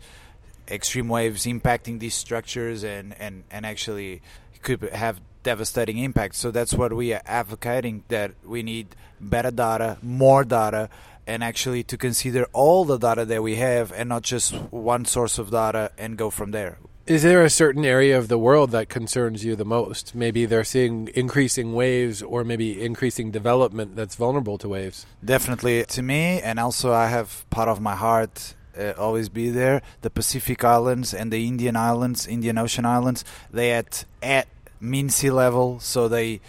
[0.67, 4.21] extreme waves impacting these structures, and and and actually
[4.61, 6.35] could have devastating impact.
[6.35, 10.89] So that's what we are advocating that we need better data, more data,
[11.25, 15.39] and actually to consider all the data that we have and not just one source
[15.39, 16.79] of data and go from there.
[17.07, 20.13] Is there a certain area of the world that concerns you the most?
[20.13, 25.05] Maybe they're seeing increasing waves or maybe increasing development that's vulnerable to waves.
[25.23, 29.81] Definitely to me, and also I have part of my heart uh, always be there.
[30.01, 34.49] The Pacific Islands and the Indian Islands, Indian Ocean Islands, they at at
[34.81, 36.41] mean sea level, so they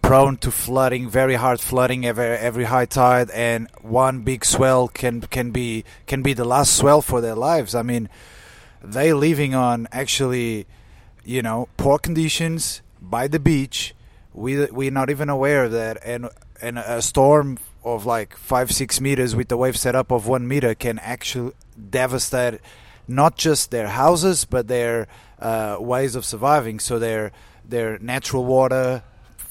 [0.00, 5.22] prone to flooding, very hard flooding every every high tide, and one big swell can
[5.22, 7.74] can be can be the last swell for their lives.
[7.74, 8.08] I mean,
[8.84, 10.66] they living on actually,
[11.24, 13.94] you know, poor conditions by the beach.
[14.32, 16.28] We we're not even aware of that, and
[16.60, 20.74] and a storm of like five six meters with the wave setup of one meter
[20.74, 21.52] can actually
[21.90, 22.60] devastate
[23.06, 25.06] not just their houses but their
[25.38, 26.78] uh, ways of surviving.
[26.78, 27.32] So their
[27.64, 29.02] their natural water,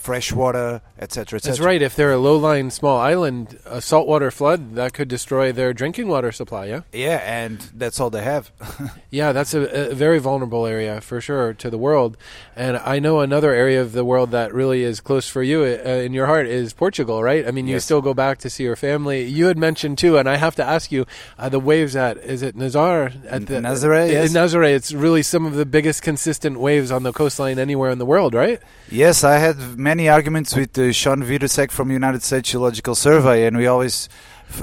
[0.03, 1.39] fresh water, etc.
[1.39, 1.81] That's right.
[1.81, 6.31] If they're a low-lying small island, a saltwater flood that could destroy their drinking water
[6.33, 6.65] supply.
[6.65, 6.81] Yeah.
[6.91, 8.51] Yeah, and that's all they have.
[9.13, 12.17] Yeah, that's a, a very vulnerable area for sure to the world.
[12.55, 15.89] And I know another area of the world that really is close for you uh,
[16.05, 17.47] in your heart is Portugal, right?
[17.47, 17.85] I mean, you Yes.
[17.85, 19.23] still go back to see your family.
[19.25, 21.05] You had mentioned too, and I have to ask you,
[21.37, 24.33] uh, the waves at is it Nazar at the Nazaré, yes.
[24.33, 24.73] Nazaré.
[24.73, 28.33] It's really some of the biggest consistent waves on the coastline anywhere in the world,
[28.33, 28.59] right?
[28.89, 33.55] Yes, I had many arguments with uh, Sean Vitousek from United States Geological Survey, and
[33.55, 34.09] we always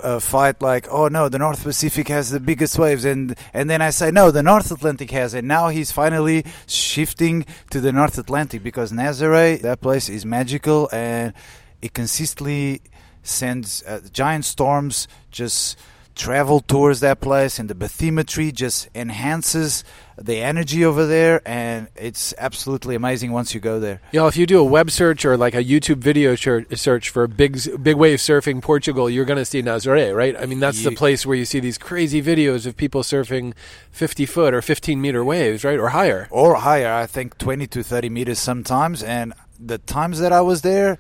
[0.03, 3.81] uh, fight like, "Oh no, the North Pacific has the biggest waves," and and then
[3.81, 8.19] I say, "No, the North Atlantic has." And now he's finally shifting to the North
[8.19, 11.33] Atlantic because Nazaré, that place is magical, and
[11.81, 12.81] it consistently
[13.23, 15.79] sends uh, giant storms just
[16.15, 19.85] travel towards that place and the bathymetry just enhances
[20.19, 24.45] the energy over there and it's absolutely amazing once you go there Yeah, if you
[24.45, 28.61] do a web search or like a YouTube video search for big big wave surfing
[28.61, 30.37] Portugal, you're going to see Nazaré, right?
[30.39, 33.55] I mean, that's the place where you see these crazy videos of people surfing
[33.93, 36.29] 50 foot or 15 meter waves, right, or higher.
[36.31, 40.63] or higher i think 20 to 30 meters sometimes and the times that i was
[40.63, 40.99] there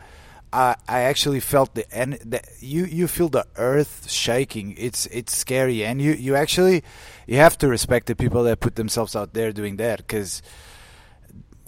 [0.52, 4.74] I, I actually felt the and the, you you feel the earth shaking.
[4.76, 6.82] It's it's scary, and you, you actually
[7.26, 10.42] you have to respect the people that put themselves out there doing that because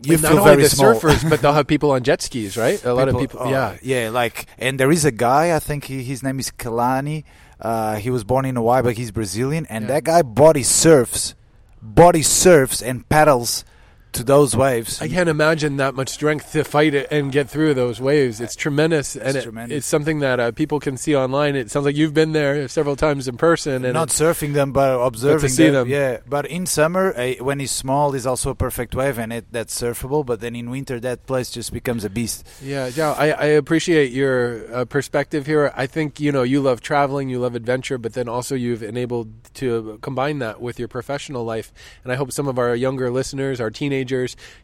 [0.02, 0.94] you And feel not very the small.
[0.94, 2.82] surfers, but they'll have people on jet skis, right?
[2.84, 3.76] A lot of people, oh, yeah.
[3.82, 5.54] yeah, like, and there is a guy.
[5.54, 7.22] I think he, his name is Kalani.
[7.60, 9.88] Uh, he was born in Hawaii, but he's Brazilian, and Yeah.
[9.94, 11.36] that guy body surfs,
[11.80, 13.64] body surfs and paddles
[14.12, 15.00] to those waves.
[15.00, 18.40] I can't imagine that much strength to fight it and get through those waves.
[18.40, 19.78] It's tremendous, and it, tremendous.
[19.78, 21.56] it's something that uh, people can see online.
[21.56, 25.00] It sounds like you've been there several times in person, and not surfing them, but
[25.00, 25.88] observing see them.
[25.88, 29.46] Yeah, but in summer, uh, when it's small, is also a perfect wave, and it
[29.50, 30.24] that's surfable.
[30.24, 32.46] But then in winter, that place just becomes a beast.
[32.62, 33.12] Yeah, yeah.
[33.12, 35.72] I, I appreciate your uh, perspective here.
[35.74, 39.32] I think you know you love traveling, you love adventure, but then also you've enabled
[39.54, 41.72] to combine that with your professional life.
[42.04, 44.01] And I hope some of our younger listeners, our teenagers,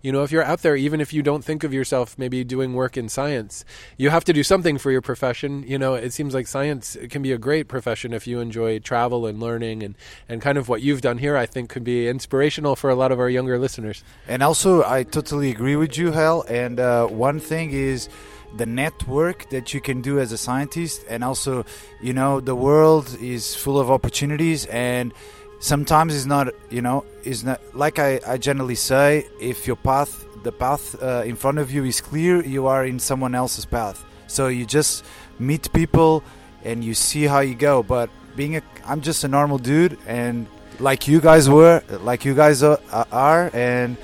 [0.03, 2.75] you know, if you're out there, even if you don't think of yourself maybe doing
[2.75, 3.65] work in science,
[3.97, 5.65] you have to do something for your profession.
[5.67, 9.27] You know, it seems like science can be a great profession if you enjoy travel
[9.27, 9.95] and learning, and
[10.29, 11.37] and kind of what you've done here.
[11.37, 14.03] I think could be inspirational for a lot of our younger listeners.
[14.27, 16.43] And also, I totally agree with you, Hal.
[16.49, 18.09] And uh, one thing is
[18.57, 21.65] the network that you can do as a scientist, and also,
[22.01, 25.13] you know, the world is full of opportunities, and
[25.61, 29.27] sometimes it's not, you know, it's not like I, I generally say.
[29.41, 32.99] If your path, the path uh, in front of you is clear, you are in
[32.99, 34.05] someone else's path.
[34.27, 35.05] So you just
[35.39, 36.23] meet people
[36.65, 37.83] and you see how you go.
[37.83, 40.47] But being a, I'm just a normal dude, and
[40.79, 43.97] like you guys were, like you guys are, and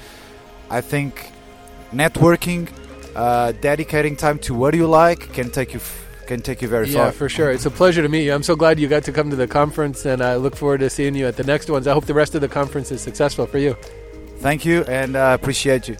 [0.70, 1.30] I think
[1.92, 2.68] networking
[3.14, 6.88] uh, dedicating time to what you like can take you f- can take you very
[6.88, 7.12] Yeah, far.
[7.12, 7.50] for sure.
[7.50, 8.32] It's a pleasure to meet you.
[8.32, 10.90] I'm so glad you got to come to the conference, and I look forward to
[10.90, 11.86] seeing you at the next ones.
[11.86, 13.76] I hope the rest of the conference is successful for you.
[14.38, 15.96] Thank you, and uh, appreciate you.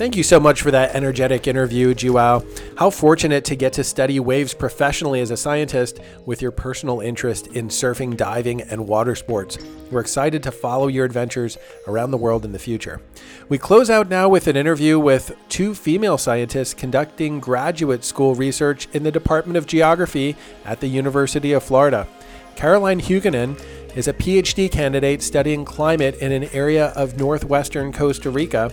[0.00, 2.42] Thank you so much for that energetic interview, João.
[2.78, 7.48] How fortunate to get to study waves professionally as a scientist with your personal interest
[7.48, 9.58] in surfing, diving, and water sports.
[9.90, 13.02] We're excited to follow your adventures around the world in the future.
[13.50, 18.88] We close out now with an interview with two female scientists conducting graduate school research
[18.94, 20.34] in the Department of Geography
[20.64, 22.08] at the University of Florida.
[22.56, 23.62] Caroline Huguenin
[23.94, 28.72] is a PhD candidate studying climate in an area of northwestern Costa Rica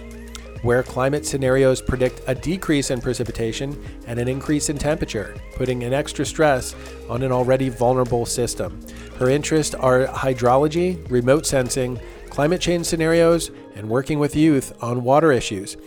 [0.62, 5.94] where climate scenarios predict a decrease in precipitation and an increase in temperature, putting an
[5.94, 6.76] extra stress
[7.10, 8.80] on an already vulnerable system.
[9.18, 15.32] Her interests are hydrology, remote sensing, climate change scenarios, and working with youth on water
[15.32, 15.78] issues.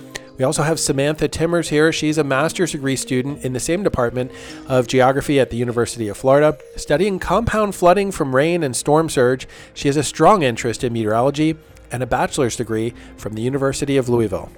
[0.40, 1.92] We also have Samantha Timmers here.
[1.92, 4.33] She's a master's degree student in the same department
[4.68, 9.46] of geography at the University of Florida, studying compound flooding from rain and storm surge.
[9.74, 11.59] She has a strong interest in meteorology
[11.92, 14.50] and a bachelor's degree from the University of Louisville.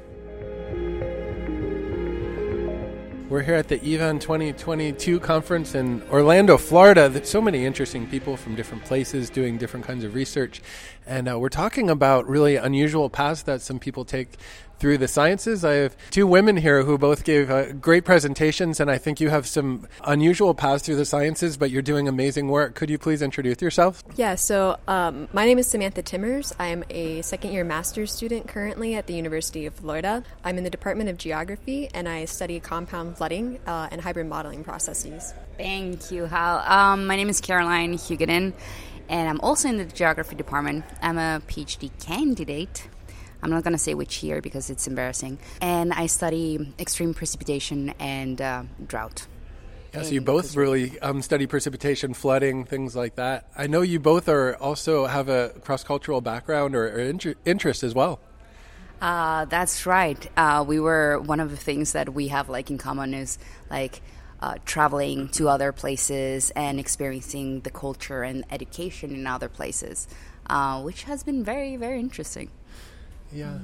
[3.32, 7.08] We're here at the EVAN 2022 conference in Orlando, Florida.
[7.08, 10.60] There's so many interesting people from different places doing different kinds of research.
[11.06, 14.36] And uh, we're talking about really unusual paths that some people take
[14.82, 15.64] through the sciences.
[15.64, 19.28] I have two women here who both gave uh, great presentations, and I think you
[19.28, 22.74] have some unusual paths through the sciences, but you're doing amazing work.
[22.74, 24.02] Could you please introduce yourself?
[24.16, 26.52] Yeah, so um, my name is Samantha Timmers.
[26.58, 30.24] I'm a second year master's student currently at the University of Florida.
[30.42, 34.64] I'm in the Department of Geography and I study compound flooding uh, and hybrid modeling
[34.64, 35.32] processes.
[35.56, 36.58] Thank you, Hal.
[36.58, 38.52] Um, my name is Caroline Huguenin,
[39.08, 40.84] and I'm also in the geography department.
[41.00, 42.88] I'm a PhD candidate.
[43.42, 45.38] I'm not going to say which year because it's embarrassing.
[45.60, 49.26] And I study extreme precipitation and uh, drought.
[49.92, 53.50] Yeah, so you both really um, study precipitation, flooding, things like that.
[53.56, 57.82] I know you both are also have a cross cultural background or, or inter- interest
[57.82, 58.18] as well.
[59.02, 60.30] Uh, that's right.
[60.36, 64.00] Uh, we were one of the things that we have like in common is like
[64.40, 70.08] uh, traveling to other places and experiencing the culture and education in other places,
[70.46, 72.48] uh, which has been very very interesting.
[73.32, 73.58] Yeah.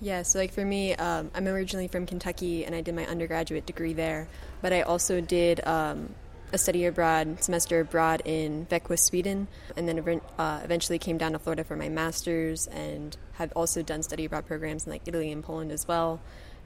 [0.00, 3.66] Yeah, so like for me, um, I'm originally from Kentucky and I did my undergraduate
[3.66, 4.28] degree there,
[4.62, 6.14] but I also did um,
[6.52, 9.46] a study abroad semester abroad in Växjö, Sweden,
[9.76, 14.02] and then uh, eventually came down to Florida for my master's and have also done
[14.02, 16.20] study abroad programs in like Italy and Poland as well.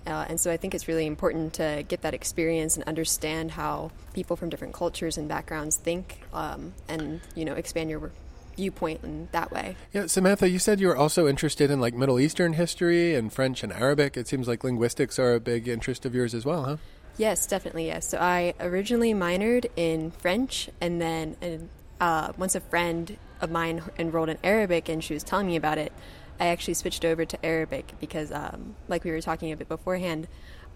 [0.07, 3.91] Uh, and so I think it's really important to get that experience and understand how
[4.13, 8.13] people from different cultures and backgrounds think, um, and you know expand your
[8.57, 9.77] viewpoint in that way.
[9.93, 13.63] Yeah, Samantha, you said you were also interested in like Middle Eastern history and French
[13.63, 14.17] and Arabic.
[14.17, 16.77] It seems like linguistics are a big interest of yours as well, huh?
[17.17, 17.87] Yes, definitely.
[17.87, 18.09] Yes.
[18.09, 21.69] So I originally minored in French, and then
[22.01, 25.79] uh, once a friend of mine enrolled in Arabic, and she was telling me about
[25.79, 25.93] it,
[26.41, 30.27] I actually switched over to Arabic because, um, like we were talking a bit beforehand,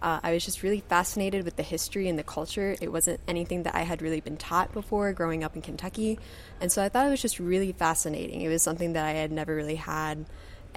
[0.01, 2.77] uh, I was just really fascinated with the history and the culture.
[2.81, 6.19] It wasn't anything that I had really been taught before growing up in Kentucky.
[6.61, 8.43] And so I thought it was just really fascinating.
[8.43, 10.25] It was something that I had never really had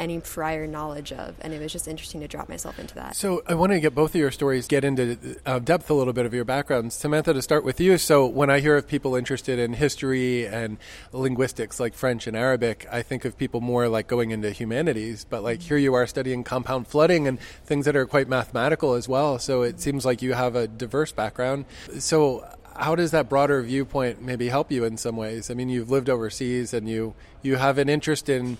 [0.02, 3.16] any prior knowledge of, and it was just interesting to drop myself into that.
[3.16, 6.12] So I want to get both of your stories, get into uh, depth a little
[6.12, 6.92] bit of your background.
[6.92, 8.00] Samantha, to start with you.
[8.00, 10.78] So when I hear of people interested in history and
[11.14, 15.24] linguistics like French and Arabic, I think of people more like going into humanities.
[15.30, 19.08] But like here you are studying compound flooding and things that are quite mathematical as
[19.08, 19.38] well.
[19.38, 21.66] So it seems like you have a diverse background.
[22.00, 22.44] So
[22.76, 25.52] how does that broader viewpoint maybe help you in some ways?
[25.52, 28.58] I mean, you've lived overseas and you you have an interest in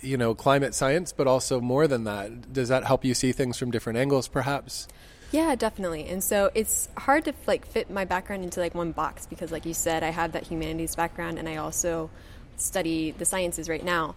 [0.00, 2.52] you know climate science, but also more than that.
[2.52, 4.88] Does that help you see things from different angles, perhaps?
[5.32, 6.08] Yeah, definitely.
[6.08, 9.64] And so it's hard to like fit my background into like one box because, like
[9.64, 12.10] you said, I have that humanities background and I also
[12.56, 14.14] study the sciences right now.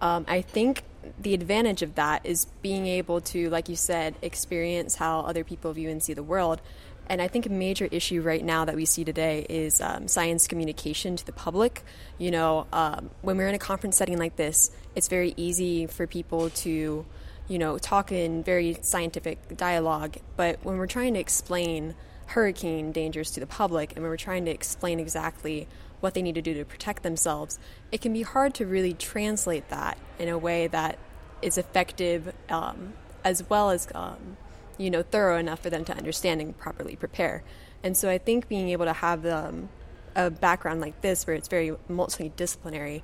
[0.00, 0.82] Um, I think
[1.20, 5.72] the advantage of that is being able to, like you said, experience how other people
[5.72, 6.60] view and see the world.
[7.08, 10.48] And I think a major issue right now that we see today is um, science
[10.48, 11.84] communication to the public.
[12.18, 16.06] You know, um, when we're in a conference setting like this, it's very easy for
[16.06, 17.04] people to,
[17.46, 20.16] you know, talk in very scientific dialogue.
[20.36, 21.94] But when we're trying to explain
[22.28, 25.68] hurricane dangers to the public and when we're trying to explain exactly
[26.00, 27.58] what they need to do to protect themselves,
[27.92, 30.98] it can be hard to really translate that in a way that
[31.42, 34.36] is effective um, as well as um,
[34.78, 37.42] you know thorough enough for them to understand and properly prepare.
[37.82, 39.68] And so I think being able to have um,
[40.14, 43.02] a background like this, where it's very multidisciplinary,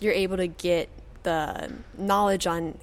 [0.00, 0.88] you're able to get
[1.22, 2.78] the knowledge on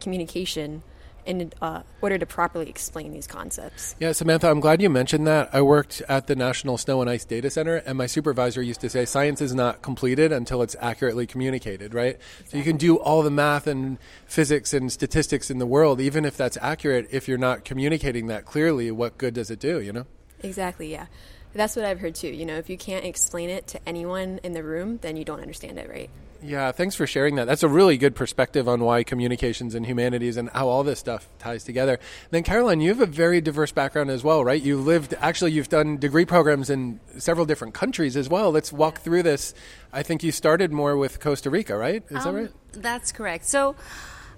[0.00, 0.82] communication
[1.26, 3.94] in uh, order to properly explain these concepts.
[4.00, 5.50] Yeah, Samantha, I'm glad you mentioned that.
[5.52, 8.88] I worked at the National Snow and Ice Data Center, and my supervisor used to
[8.88, 12.18] say science is not completed until it's accurately communicated, right?
[12.48, 16.24] So you can do all the math and physics and statistics in the world, even
[16.24, 19.92] if that's accurate, if you're not communicating that clearly, what good does it do, you
[19.92, 20.06] know?
[20.42, 21.06] Exactly, yeah.
[21.52, 22.28] That's what I've heard too.
[22.28, 25.40] You know, if you can't explain it to anyone in the room, then you don't
[25.40, 26.10] understand it, right?
[26.42, 27.46] Yeah, thanks for sharing that.
[27.46, 31.28] That's a really good perspective on why communications and humanities and how all this stuff
[31.38, 31.94] ties together.
[31.94, 34.60] And then, Caroline, you have a very diverse background as well, right?
[34.60, 38.50] You lived, actually, you've done degree programs in several different countries as well.
[38.50, 39.52] Let's walk through this.
[39.92, 42.02] I think you started more with Costa Rica, right?
[42.08, 42.50] Is Um, that right?
[42.72, 43.44] That's correct.
[43.44, 43.76] So,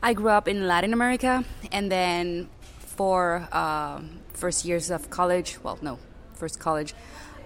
[0.02, 2.48] I grew up in Latin America, and then
[2.78, 6.00] for um first years of college, well, no,
[6.34, 6.94] first college,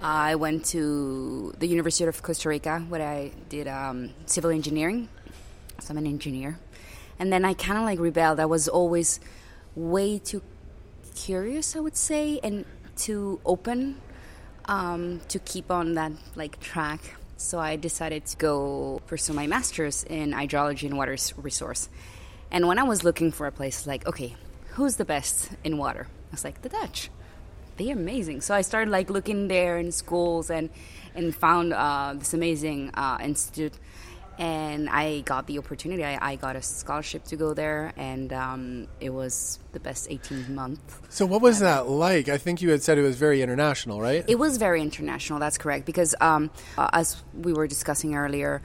[0.06, 5.08] I went to the University of Costa Rica, where I did um, civil engineering.
[5.80, 6.60] So I'm an engineer,
[7.18, 8.38] and then I kind of like rebelled.
[8.38, 9.18] I was always
[9.74, 10.42] way too
[11.16, 14.00] curious, I would say, and too open
[14.66, 17.00] um, to keep on that like track.
[17.36, 21.88] So I decided to go pursue my master's in hydrology and water resource.
[22.52, 24.36] And when I was looking for a place, like, okay,
[24.74, 26.06] who's the best in water?
[26.06, 27.10] I was like, the Dutch.
[27.76, 28.40] They're amazing.
[28.40, 30.70] So I started like looking there in schools and
[31.14, 33.74] and found uh, this amazing uh, institute.
[34.38, 36.04] And I got the opportunity.
[36.04, 40.54] I, I got a scholarship to go there, and um, it was the best 18
[40.54, 42.28] month So, what was that like?
[42.28, 44.26] I think you had said it was very international, right?
[44.28, 45.38] It was very international.
[45.38, 48.60] That's correct because, um, uh, as we were discussing earlier,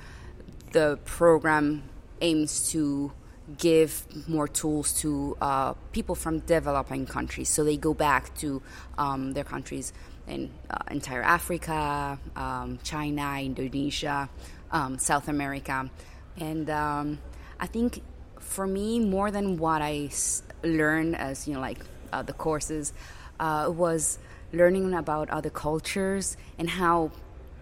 [0.74, 1.84] the program
[2.20, 3.14] aims to
[3.57, 8.61] give more tools to uh, people from developing countries, so they go back to
[8.97, 9.93] um, their countries
[10.27, 14.29] in uh, entire Africa, um, China, Indonesia,
[14.71, 15.89] um, South America,
[16.37, 17.19] and um,
[17.59, 18.01] I think
[18.39, 21.79] for me, more than what I s- learned as you know, like
[22.11, 22.93] uh, the courses,
[23.39, 24.19] uh, was
[24.53, 27.11] learning about other cultures and how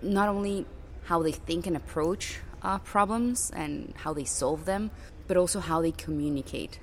[0.01, 0.65] not only
[1.05, 4.91] how they think and approach uh, problems and how they solve them,
[5.29, 6.79] but also how they communicate.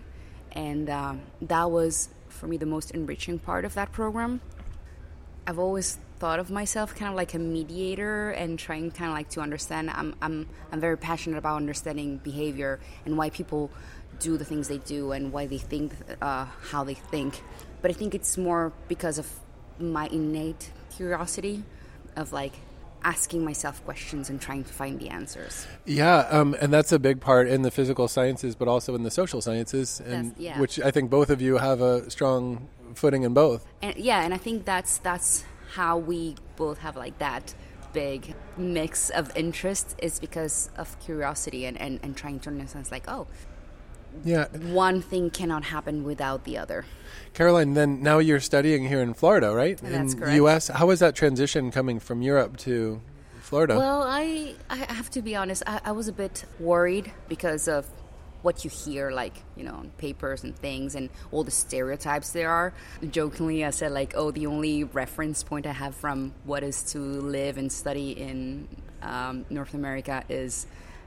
[0.52, 4.40] And um, that was for me the most enriching part of that program.
[5.48, 9.30] I've always thought of myself kind of like a mediator and trying kind of like
[9.30, 9.90] to understand.
[9.90, 13.70] I'm, I'm, I'm very passionate about understanding behavior and why people
[14.20, 15.92] do the things they do and why they think
[16.22, 17.42] uh, how they think.
[17.82, 19.28] But I think it's more because of
[19.80, 21.64] my innate curiosity
[22.14, 22.54] of like
[23.06, 25.66] asking myself questions and trying to find the answers.
[25.84, 29.10] Yeah, um, and that's a big part in the physical sciences, but also in the
[29.10, 30.58] social sciences, and yeah.
[30.58, 33.66] which I think both of you have a strong footing in both.
[33.82, 35.44] and yeah and i think that's that's
[35.74, 37.54] how we both have like that
[37.92, 43.08] big mix of interest is because of curiosity and, and, and trying to understand like
[43.08, 43.26] oh
[44.24, 46.84] Yeah, one thing cannot happen without the other
[47.34, 47.74] Caroline.
[47.74, 49.76] Then now you're studying here in Florida, right?
[49.76, 50.30] That's in correct.
[50.30, 50.68] the U.S.
[50.68, 53.02] How was that transition coming from Europe to
[53.46, 53.76] Florida?
[53.78, 57.86] well i i have to be honest I, I was a bit worried because of
[58.42, 62.50] what you hear like you know on papers and things and all the stereotypes there
[62.50, 62.72] are
[63.08, 66.98] jokingly i said like oh the only reference point i have from what is to
[66.98, 68.66] live and study in
[69.02, 70.66] um, north america is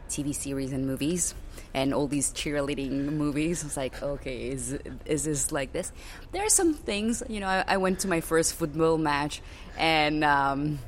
[0.09, 1.33] tv series and movies
[1.73, 3.63] and all these cheerleading movies.
[3.63, 5.91] I was like, okay, is is this like this?
[6.31, 7.47] There are some things, you know.
[7.47, 9.41] I, I went to my first football match,
[9.77, 10.79] and um,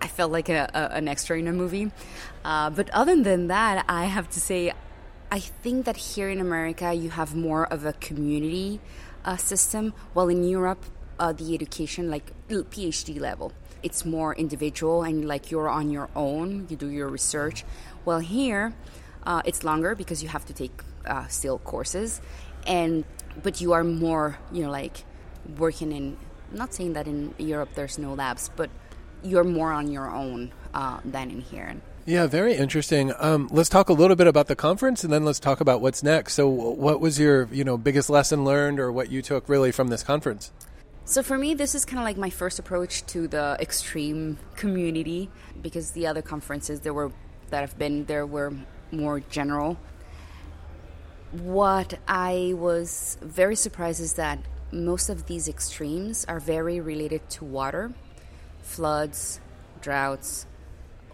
[0.00, 1.90] I felt like a, a, an extra in a movie.
[2.44, 4.72] Uh, but other than that, I have to say,
[5.30, 8.80] I think that here in America you have more of a community
[9.24, 10.84] uh, system, while in Europe,
[11.18, 13.52] uh, the education, like PhD level,
[13.82, 16.66] it's more individual and like you're on your own.
[16.70, 17.64] You do your research.
[18.04, 18.74] Well, here
[19.24, 22.20] uh, it's longer because you have to take uh, still courses,
[22.66, 23.04] and
[23.42, 25.04] but you are more, you know, like
[25.58, 26.16] working in.
[26.52, 28.70] Not saying that in Europe there's no labs, but
[29.22, 31.74] you're more on your own uh, than in here.
[32.06, 33.12] yeah, very interesting.
[33.18, 36.02] Um, let's talk a little bit about the conference, and then let's talk about what's
[36.02, 36.34] next.
[36.34, 39.88] So, what was your you know biggest lesson learned, or what you took really from
[39.88, 40.52] this conference?
[41.06, 45.28] So for me, this is kind of like my first approach to the extreme community
[45.60, 47.12] because the other conferences there were
[47.50, 48.52] that have been there were
[48.90, 49.78] more general.
[51.32, 54.38] What I was very surprised is that
[54.70, 57.92] most of these extremes are very related to water,
[58.62, 59.40] floods,
[59.80, 60.46] droughts,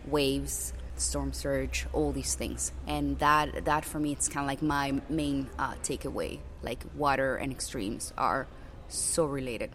[0.06, 4.62] waves, storm surge, all these things, and that that for me it's kind of like
[4.62, 6.38] my main uh, takeaway.
[6.62, 8.46] Like water and extremes are
[8.88, 9.70] so related.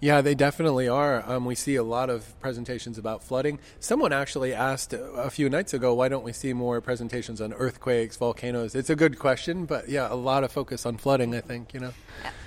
[0.00, 1.24] Yeah, they definitely are.
[1.26, 3.58] Um, we see a lot of presentations about flooding.
[3.80, 8.16] Someone actually asked a few nights ago, why don't we see more presentations on earthquakes,
[8.16, 8.74] volcanoes?
[8.74, 11.80] It's a good question, but yeah, a lot of focus on flooding, I think, you
[11.80, 11.92] know.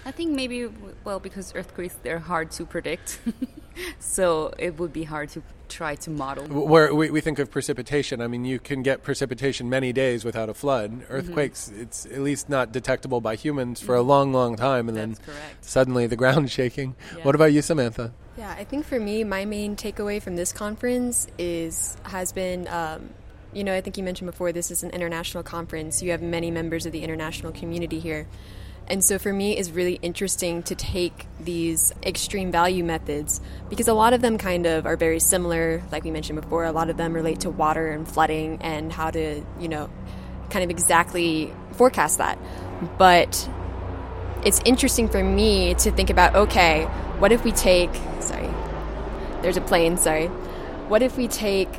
[0.06, 0.70] I think maybe,
[1.04, 3.20] well, because earthquakes, they're hard to predict.
[4.00, 6.46] so it would be hard to try to model.
[6.46, 10.50] Where we, we think of precipitation, I mean, you can get precipitation many days without
[10.50, 10.92] a flood.
[10.92, 11.14] Mm-hmm.
[11.14, 11.82] Earthquakes, mm-hmm.
[11.82, 14.00] it's at least not detectable by humans for mm-hmm.
[14.00, 15.66] a long, long time, and That's then correct.
[15.66, 16.96] suddenly the ground's shaking.
[17.16, 17.24] Yeah.
[17.24, 18.14] What about you, Samantha?
[18.38, 22.68] Yeah, I think for me, my main takeaway from this conference is has been.
[22.68, 23.10] Um,
[23.52, 26.04] you know, I think you mentioned before this is an international conference.
[26.04, 28.28] You have many members of the international community here.
[28.90, 33.94] And so for me, it's really interesting to take these extreme value methods because a
[33.94, 35.84] lot of them kind of are very similar.
[35.92, 39.12] Like we mentioned before, a lot of them relate to water and flooding and how
[39.12, 39.92] to, you know,
[40.50, 42.40] kind of exactly forecast that.
[42.98, 43.48] But
[44.44, 46.86] it's interesting for me to think about okay,
[47.20, 48.50] what if we take, sorry,
[49.42, 50.28] there's a plane, sorry.
[50.88, 51.70] What if we take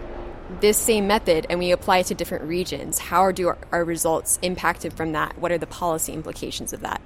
[0.60, 4.38] this same method and we apply it to different regions, how do our, our, results
[4.42, 5.38] impacted from that?
[5.38, 7.00] What are the policy implications of that?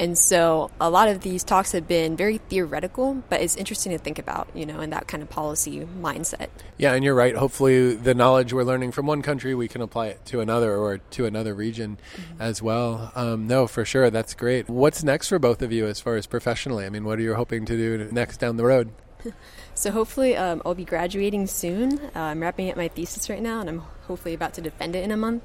[0.00, 3.98] And so a lot of these talks have been very theoretical, but it's interesting to
[3.98, 6.48] think about, you know, in that kind of policy mindset.
[6.76, 7.34] Yeah, and you're right.
[7.34, 10.98] Hopefully, the knowledge we're learning from one country, we can apply it to another or
[10.98, 12.40] to another region mm-hmm.
[12.40, 13.10] as well.
[13.16, 14.08] Um, no, for sure.
[14.10, 14.68] That's great.
[14.68, 16.86] What's next for both of you as far as professionally?
[16.86, 18.92] I mean, what are you hoping to do next down the road?
[19.74, 22.00] So hopefully, um, I'll be graduating soon.
[22.00, 25.04] Uh, I'm wrapping up my thesis right now, and I'm hopefully about to defend it
[25.04, 25.44] in a month.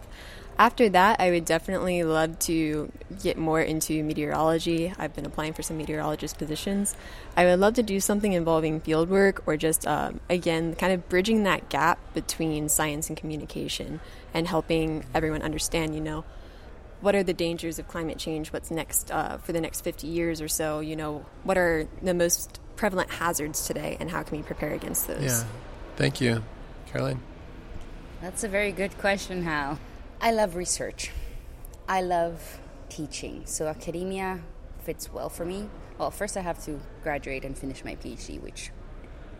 [0.57, 4.93] After that, I would definitely love to get more into meteorology.
[4.97, 6.95] I've been applying for some meteorologist positions.
[7.35, 11.43] I would love to do something involving fieldwork or just, um, again, kind of bridging
[11.43, 13.99] that gap between science and communication
[14.33, 16.23] and helping everyone understand, you know,
[17.01, 18.53] what are the dangers of climate change?
[18.53, 20.79] What's next uh, for the next 50 years or so?
[20.79, 25.07] You know, what are the most prevalent hazards today and how can we prepare against
[25.07, 25.23] those?
[25.23, 25.43] Yeah.
[25.95, 26.43] Thank you.
[26.87, 27.21] Caroline?
[28.21, 29.79] That's a very good question, Hal.
[30.21, 31.11] I love research.
[31.87, 32.59] I love
[32.89, 33.43] teaching.
[33.45, 34.39] So academia
[34.81, 35.69] fits well for me.
[35.97, 38.71] Well, first I have to graduate and finish my PhD, which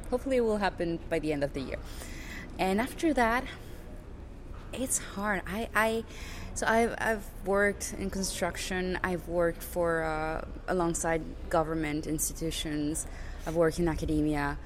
[0.09, 1.79] hopefully will happen by the end of the year.
[2.59, 3.45] And after that,
[4.73, 5.41] it's hard.
[5.47, 6.03] I, I
[6.55, 8.99] so I've, I've worked in construction.
[9.03, 13.07] I've worked for uh, alongside government institutions.
[13.47, 14.57] I've worked in academia.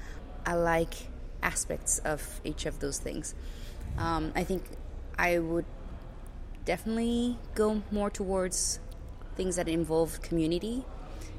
[0.44, 0.94] I like
[1.42, 3.34] aspects of each of those things.
[3.96, 4.64] Um, I think
[5.18, 5.64] I would
[6.64, 8.80] definitely go more towards
[9.36, 10.84] things that involve community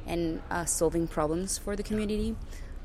[0.08, 2.36] and uh, solving problems for the community.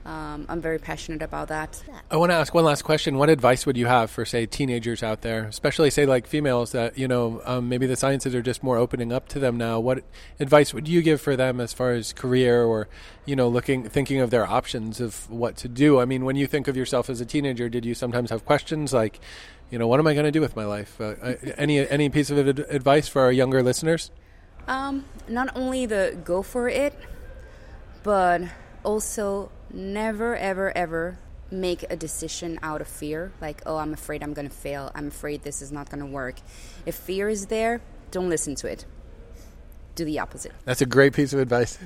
[0.06, 1.82] Um, I'm very passionate about that.
[2.10, 3.16] I want to ask one last question.
[3.16, 6.98] What advice would you have for, say, teenagers out there, especially, say, like females that,
[6.98, 9.80] you know, um, maybe the sciences are just more opening up to them now?
[9.80, 10.04] What
[10.38, 12.86] advice would you give for them as far as career or,
[13.24, 15.98] you know, looking, thinking of their options of what to do?
[15.98, 18.92] I mean, when you think of yourself as a teenager, did you sometimes have questions
[18.92, 19.20] like,
[19.70, 21.00] you know, what am I going to do with my life?
[21.00, 21.14] Uh,
[21.56, 24.10] any, any piece of advice for our younger listeners?
[24.68, 26.94] Um, not only the go for it,
[28.02, 28.42] but
[28.84, 31.18] also never, ever, ever
[31.50, 34.90] make a decision out of fear like, oh, I'm afraid I'm going to fail.
[34.94, 36.36] I'm afraid this is not going to work.
[36.86, 38.86] If fear is there, don't listen to it.
[39.94, 40.52] Do the opposite.
[40.64, 41.78] That's a great piece of advice.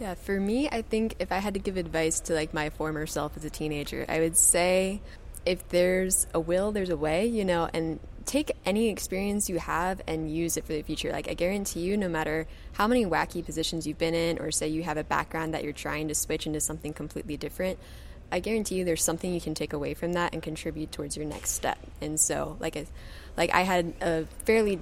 [0.00, 3.06] Yeah, for me, I think if I had to give advice to like my former
[3.06, 5.02] self as a teenager, I would say
[5.44, 8.00] if there's a will, there's a way, you know, and
[8.30, 11.10] take any experience you have and use it for the future.
[11.10, 14.68] Like I guarantee you, no matter how many wacky positions you've been in, or say
[14.68, 17.80] you have a background that you're trying to switch into something completely different,
[18.30, 21.26] I guarantee you there's something you can take away from that and contribute towards your
[21.26, 21.78] next step.
[22.00, 22.86] And so, like, a,
[23.36, 24.78] like I had a fairly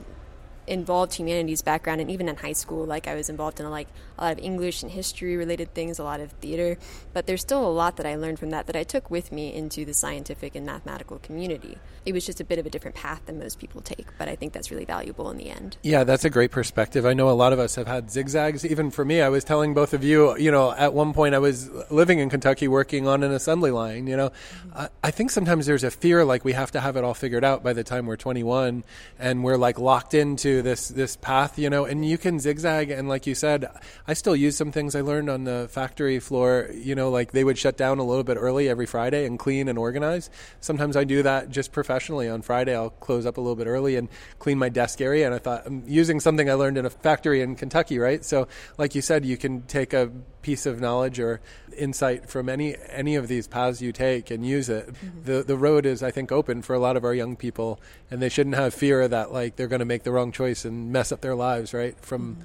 [0.66, 3.88] involved humanities background and even in high school like i was involved in a, like
[4.18, 6.76] a lot of english and history related things a lot of theater
[7.12, 9.52] but there's still a lot that i learned from that that i took with me
[9.52, 13.20] into the scientific and mathematical community it was just a bit of a different path
[13.26, 16.24] than most people take but i think that's really valuable in the end yeah that's
[16.24, 19.20] a great perspective i know a lot of us have had zigzags even for me
[19.20, 22.30] i was telling both of you you know at one point i was living in
[22.30, 24.78] kentucky working on an assembly line you know mm-hmm.
[24.78, 27.44] I, I think sometimes there's a fear like we have to have it all figured
[27.44, 28.84] out by the time we're 21
[29.18, 32.90] and we're like locked into this this path, you know, and you can zigzag.
[32.90, 33.66] And like you said,
[34.08, 36.70] I still use some things I learned on the factory floor.
[36.72, 39.68] You know, like they would shut down a little bit early every Friday and clean
[39.68, 40.30] and organize.
[40.60, 42.26] Sometimes I do that just professionally.
[42.26, 45.26] On Friday, I'll close up a little bit early and clean my desk area.
[45.26, 48.24] And I thought I'm using something I learned in a factory in Kentucky, right?
[48.24, 48.48] So,
[48.78, 51.42] like you said, you can take a piece of knowledge or
[51.76, 54.86] insight from any any of these paths you take and use it.
[54.86, 55.24] Mm-hmm.
[55.24, 57.78] The the road is I think open for a lot of our young people
[58.10, 60.90] and they shouldn't have fear that like they're going to make the wrong choice and
[60.90, 61.94] mess up their lives, right?
[62.00, 62.42] From mm-hmm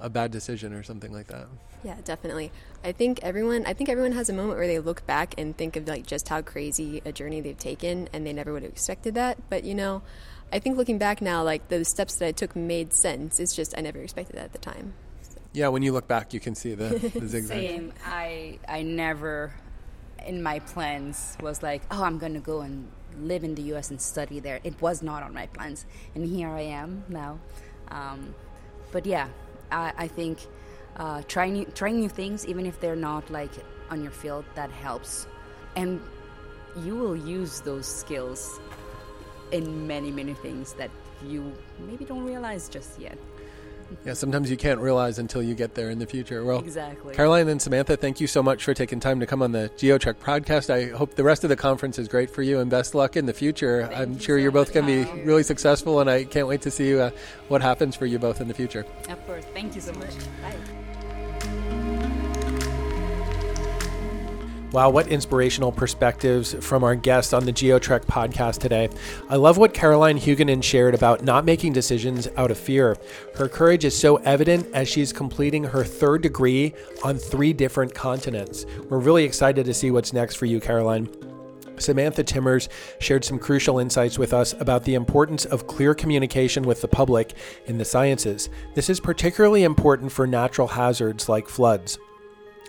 [0.00, 1.46] a bad decision or something like that.
[1.82, 2.52] Yeah, definitely.
[2.84, 5.76] I think everyone I think everyone has a moment where they look back and think
[5.76, 9.14] of like just how crazy a journey they've taken and they never would have expected
[9.14, 9.38] that.
[9.48, 10.02] But you know,
[10.52, 13.40] I think looking back now, like the steps that I took made sense.
[13.40, 14.94] It's just I never expected that at the time.
[15.52, 17.58] Yeah, when you look back, you can see the, the zigzag.
[17.58, 17.92] Same.
[18.04, 19.52] I I never
[20.26, 22.88] in my plans was like, oh, I'm gonna go and
[23.18, 23.90] live in the U.S.
[23.90, 24.60] and study there.
[24.64, 27.38] It was not on my plans, and here I am now.
[27.88, 28.34] Um,
[28.92, 29.28] but yeah,
[29.70, 30.38] I, I think
[30.96, 33.50] uh, trying new, trying new things, even if they're not like
[33.90, 35.26] on your field, that helps,
[35.76, 36.00] and
[36.84, 38.60] you will use those skills
[39.52, 40.90] in many many things that
[41.26, 43.18] you maybe don't realize just yet.
[44.04, 46.44] Yeah, sometimes you can't realize until you get there in the future.
[46.44, 47.14] Well, Exactly.
[47.14, 50.14] Caroline and Samantha, thank you so much for taking time to come on the GeoTrek
[50.14, 50.70] podcast.
[50.70, 53.26] I hope the rest of the conference is great for you and best luck in
[53.26, 53.90] the future.
[53.94, 56.62] I'm you sure so you're both going to be really successful, and I can't wait
[56.62, 57.10] to see uh,
[57.48, 58.86] what happens for you both in the future.
[59.08, 59.44] Of course.
[59.52, 60.14] Thank you so much.
[60.42, 60.79] Bye.
[64.72, 68.88] Wow, what inspirational perspectives from our guests on the GeoTrek podcast today.
[69.28, 72.96] I love what Caroline Huguenin shared about not making decisions out of fear.
[73.34, 78.64] Her courage is so evident as she's completing her third degree on three different continents.
[78.88, 81.08] We're really excited to see what's next for you, Caroline.
[81.78, 82.68] Samantha Timmers
[83.00, 87.34] shared some crucial insights with us about the importance of clear communication with the public
[87.66, 88.48] in the sciences.
[88.74, 91.98] This is particularly important for natural hazards like floods.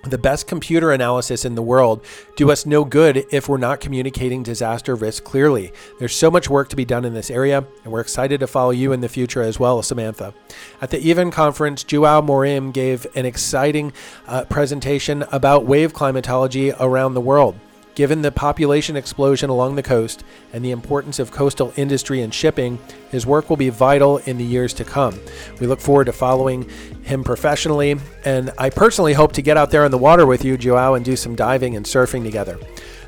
[0.03, 2.03] The best computer analysis in the world
[2.35, 5.71] do us no good if we're not communicating disaster risk clearly.
[5.99, 8.71] There's so much work to be done in this area, and we're excited to follow
[8.71, 10.33] you in the future as well, Samantha.
[10.81, 13.93] At the EVAN conference, João Morim gave an exciting
[14.25, 17.59] uh, presentation about wave climatology around the world.
[17.93, 20.23] Given the population explosion along the coast
[20.53, 22.79] and the importance of coastal industry and shipping,
[23.09, 25.19] his work will be vital in the years to come.
[25.59, 26.69] We look forward to following
[27.03, 30.57] him professionally, and I personally hope to get out there on the water with you,
[30.57, 32.57] João, and do some diving and surfing together.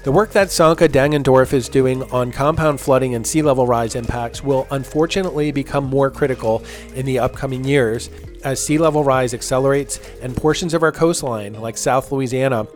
[0.03, 4.43] The work that Sönke Dangendorf is doing on compound flooding and sea level rise impacts
[4.43, 6.61] will unfortunately become more critical
[6.93, 8.09] in the upcoming years
[8.43, 12.67] as sea level rise accelerates and portions of our coastline, like South Louisiana,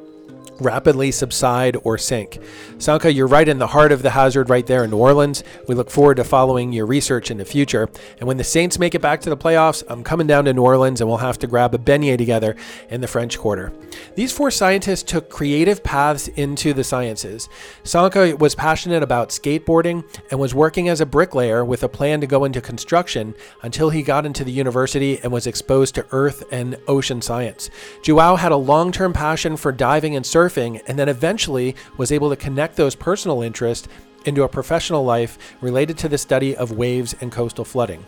[0.61, 2.39] rapidly subside or sink.
[2.77, 5.43] Sönke, you're right in the heart of the hazard right there in New Orleans.
[5.67, 7.89] We look forward to following your research in the future.
[8.19, 10.63] And when the Saints make it back to the playoffs, I'm coming down to New
[10.63, 12.55] Orleans and we'll have to grab a beignet together
[12.89, 13.71] in the French Quarter.
[14.15, 17.49] These four scientists took creative paths into the sciences.
[17.83, 22.27] Sönke was passionate about skateboarding and was working as a bricklayer with a plan to
[22.27, 23.33] go into construction
[23.63, 27.69] until he got into the university and was exposed to earth and ocean science.
[28.03, 30.46] João had a long term passion for diving and surfing
[30.87, 33.87] and then eventually was able to connect those personal interests
[34.25, 38.05] into a professional life related to the study of waves and coastal flooding.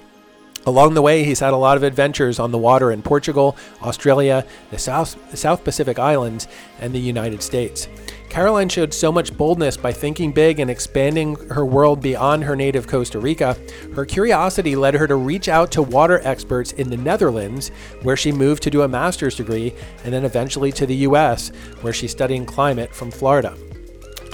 [0.65, 4.45] Along the way, he's had a lot of adventures on the water in Portugal, Australia,
[4.71, 6.47] the South, South Pacific Islands,
[6.79, 7.87] and the United States.
[8.29, 12.85] Caroline showed so much boldness by thinking big and expanding her world beyond her native
[12.85, 13.57] Costa Rica.
[13.95, 17.69] Her curiosity led her to reach out to water experts in the Netherlands,
[18.03, 19.73] where she moved to do a master's degree,
[20.03, 21.49] and then eventually to the US,
[21.81, 23.57] where she's studying climate from Florida.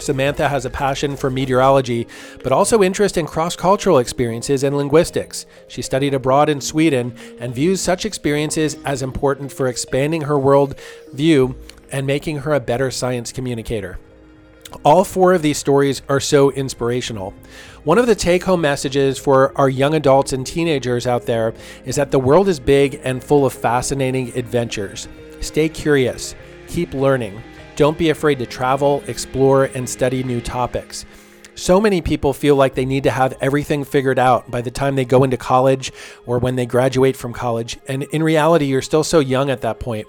[0.01, 2.05] Samantha has a passion for meteorology,
[2.43, 5.45] but also interest in cross cultural experiences and linguistics.
[5.67, 10.75] She studied abroad in Sweden and views such experiences as important for expanding her world
[11.13, 11.55] view
[11.91, 13.99] and making her a better science communicator.
[14.83, 17.33] All four of these stories are so inspirational.
[17.83, 21.53] One of the take home messages for our young adults and teenagers out there
[21.85, 25.07] is that the world is big and full of fascinating adventures.
[25.39, 26.35] Stay curious,
[26.67, 27.41] keep learning.
[27.75, 31.05] Don't be afraid to travel, explore, and study new topics.
[31.55, 34.95] So many people feel like they need to have everything figured out by the time
[34.95, 35.93] they go into college
[36.25, 37.77] or when they graduate from college.
[37.87, 40.07] And in reality, you're still so young at that point.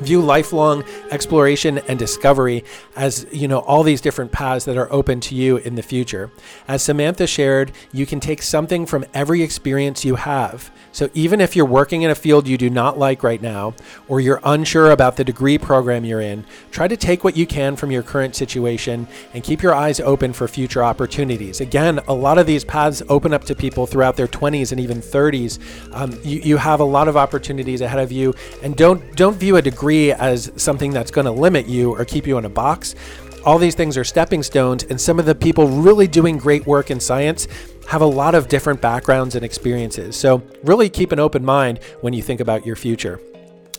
[0.00, 2.64] View lifelong exploration and discovery
[2.96, 6.30] as, you know, all these different paths that are open to you in the future.
[6.66, 10.70] As Samantha shared, you can take something from every experience you have.
[10.92, 13.74] So even if you're working in a field you do not like right now,
[14.08, 17.76] or you're unsure about the degree program you're in, try to take what you can
[17.76, 21.60] from your current situation and keep your eyes open for future opportunities.
[21.60, 25.00] Again, a lot of these paths open up to people throughout their 20s and even
[25.00, 25.58] 30s.
[25.94, 29.56] Um, you, you have a lot of opportunities ahead of you, and don't don't view
[29.56, 32.94] a degree as something that's going to limit you or keep you in a box.
[33.44, 36.90] All these things are stepping stones, and some of the people really doing great work
[36.90, 37.46] in science
[37.88, 40.16] have a lot of different backgrounds and experiences.
[40.16, 43.20] So, really keep an open mind when you think about your future.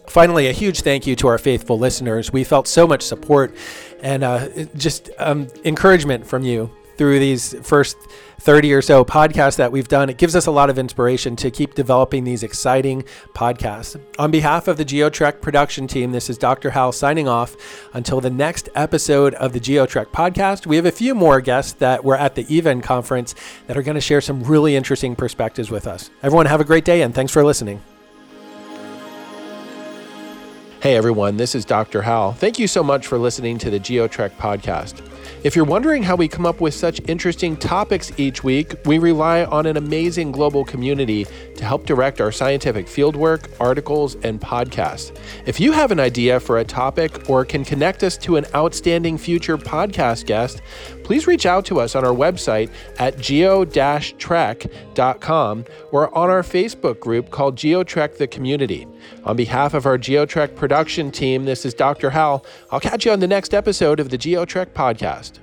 [0.07, 2.33] Finally, a huge thank you to our faithful listeners.
[2.33, 3.55] We felt so much support
[4.01, 7.97] and uh, just um, encouragement from you through these first
[8.39, 10.09] 30 or so podcasts that we've done.
[10.09, 13.97] It gives us a lot of inspiration to keep developing these exciting podcasts.
[14.19, 16.71] On behalf of the GeoTrek production team, this is Dr.
[16.71, 17.55] Hal signing off.
[17.93, 22.03] Until the next episode of the GeoTrek podcast, we have a few more guests that
[22.03, 23.33] were at the EVAN conference
[23.67, 26.09] that are going to share some really interesting perspectives with us.
[26.21, 27.81] Everyone, have a great day and thanks for listening.
[30.81, 32.01] Hey everyone, this is Dr.
[32.01, 32.33] Hal.
[32.33, 35.08] Thank you so much for listening to the GeoTrek podcast.
[35.41, 39.45] If you're wondering how we come up with such interesting topics each week, we rely
[39.45, 41.25] on an amazing global community
[41.55, 45.17] to help direct our scientific fieldwork, articles, and podcasts.
[45.45, 49.17] If you have an idea for a topic or can connect us to an outstanding
[49.17, 50.61] future podcast guest,
[51.09, 53.65] please reach out to us on our website at geo-trek.com
[55.91, 58.85] or on our Facebook group called GeoTrek the Community.
[59.23, 62.11] On behalf of our GeoTrek production team, this is Dr.
[62.11, 62.45] Hal.
[62.69, 65.39] I'll catch you on the next episode of the GeoTrek podcast.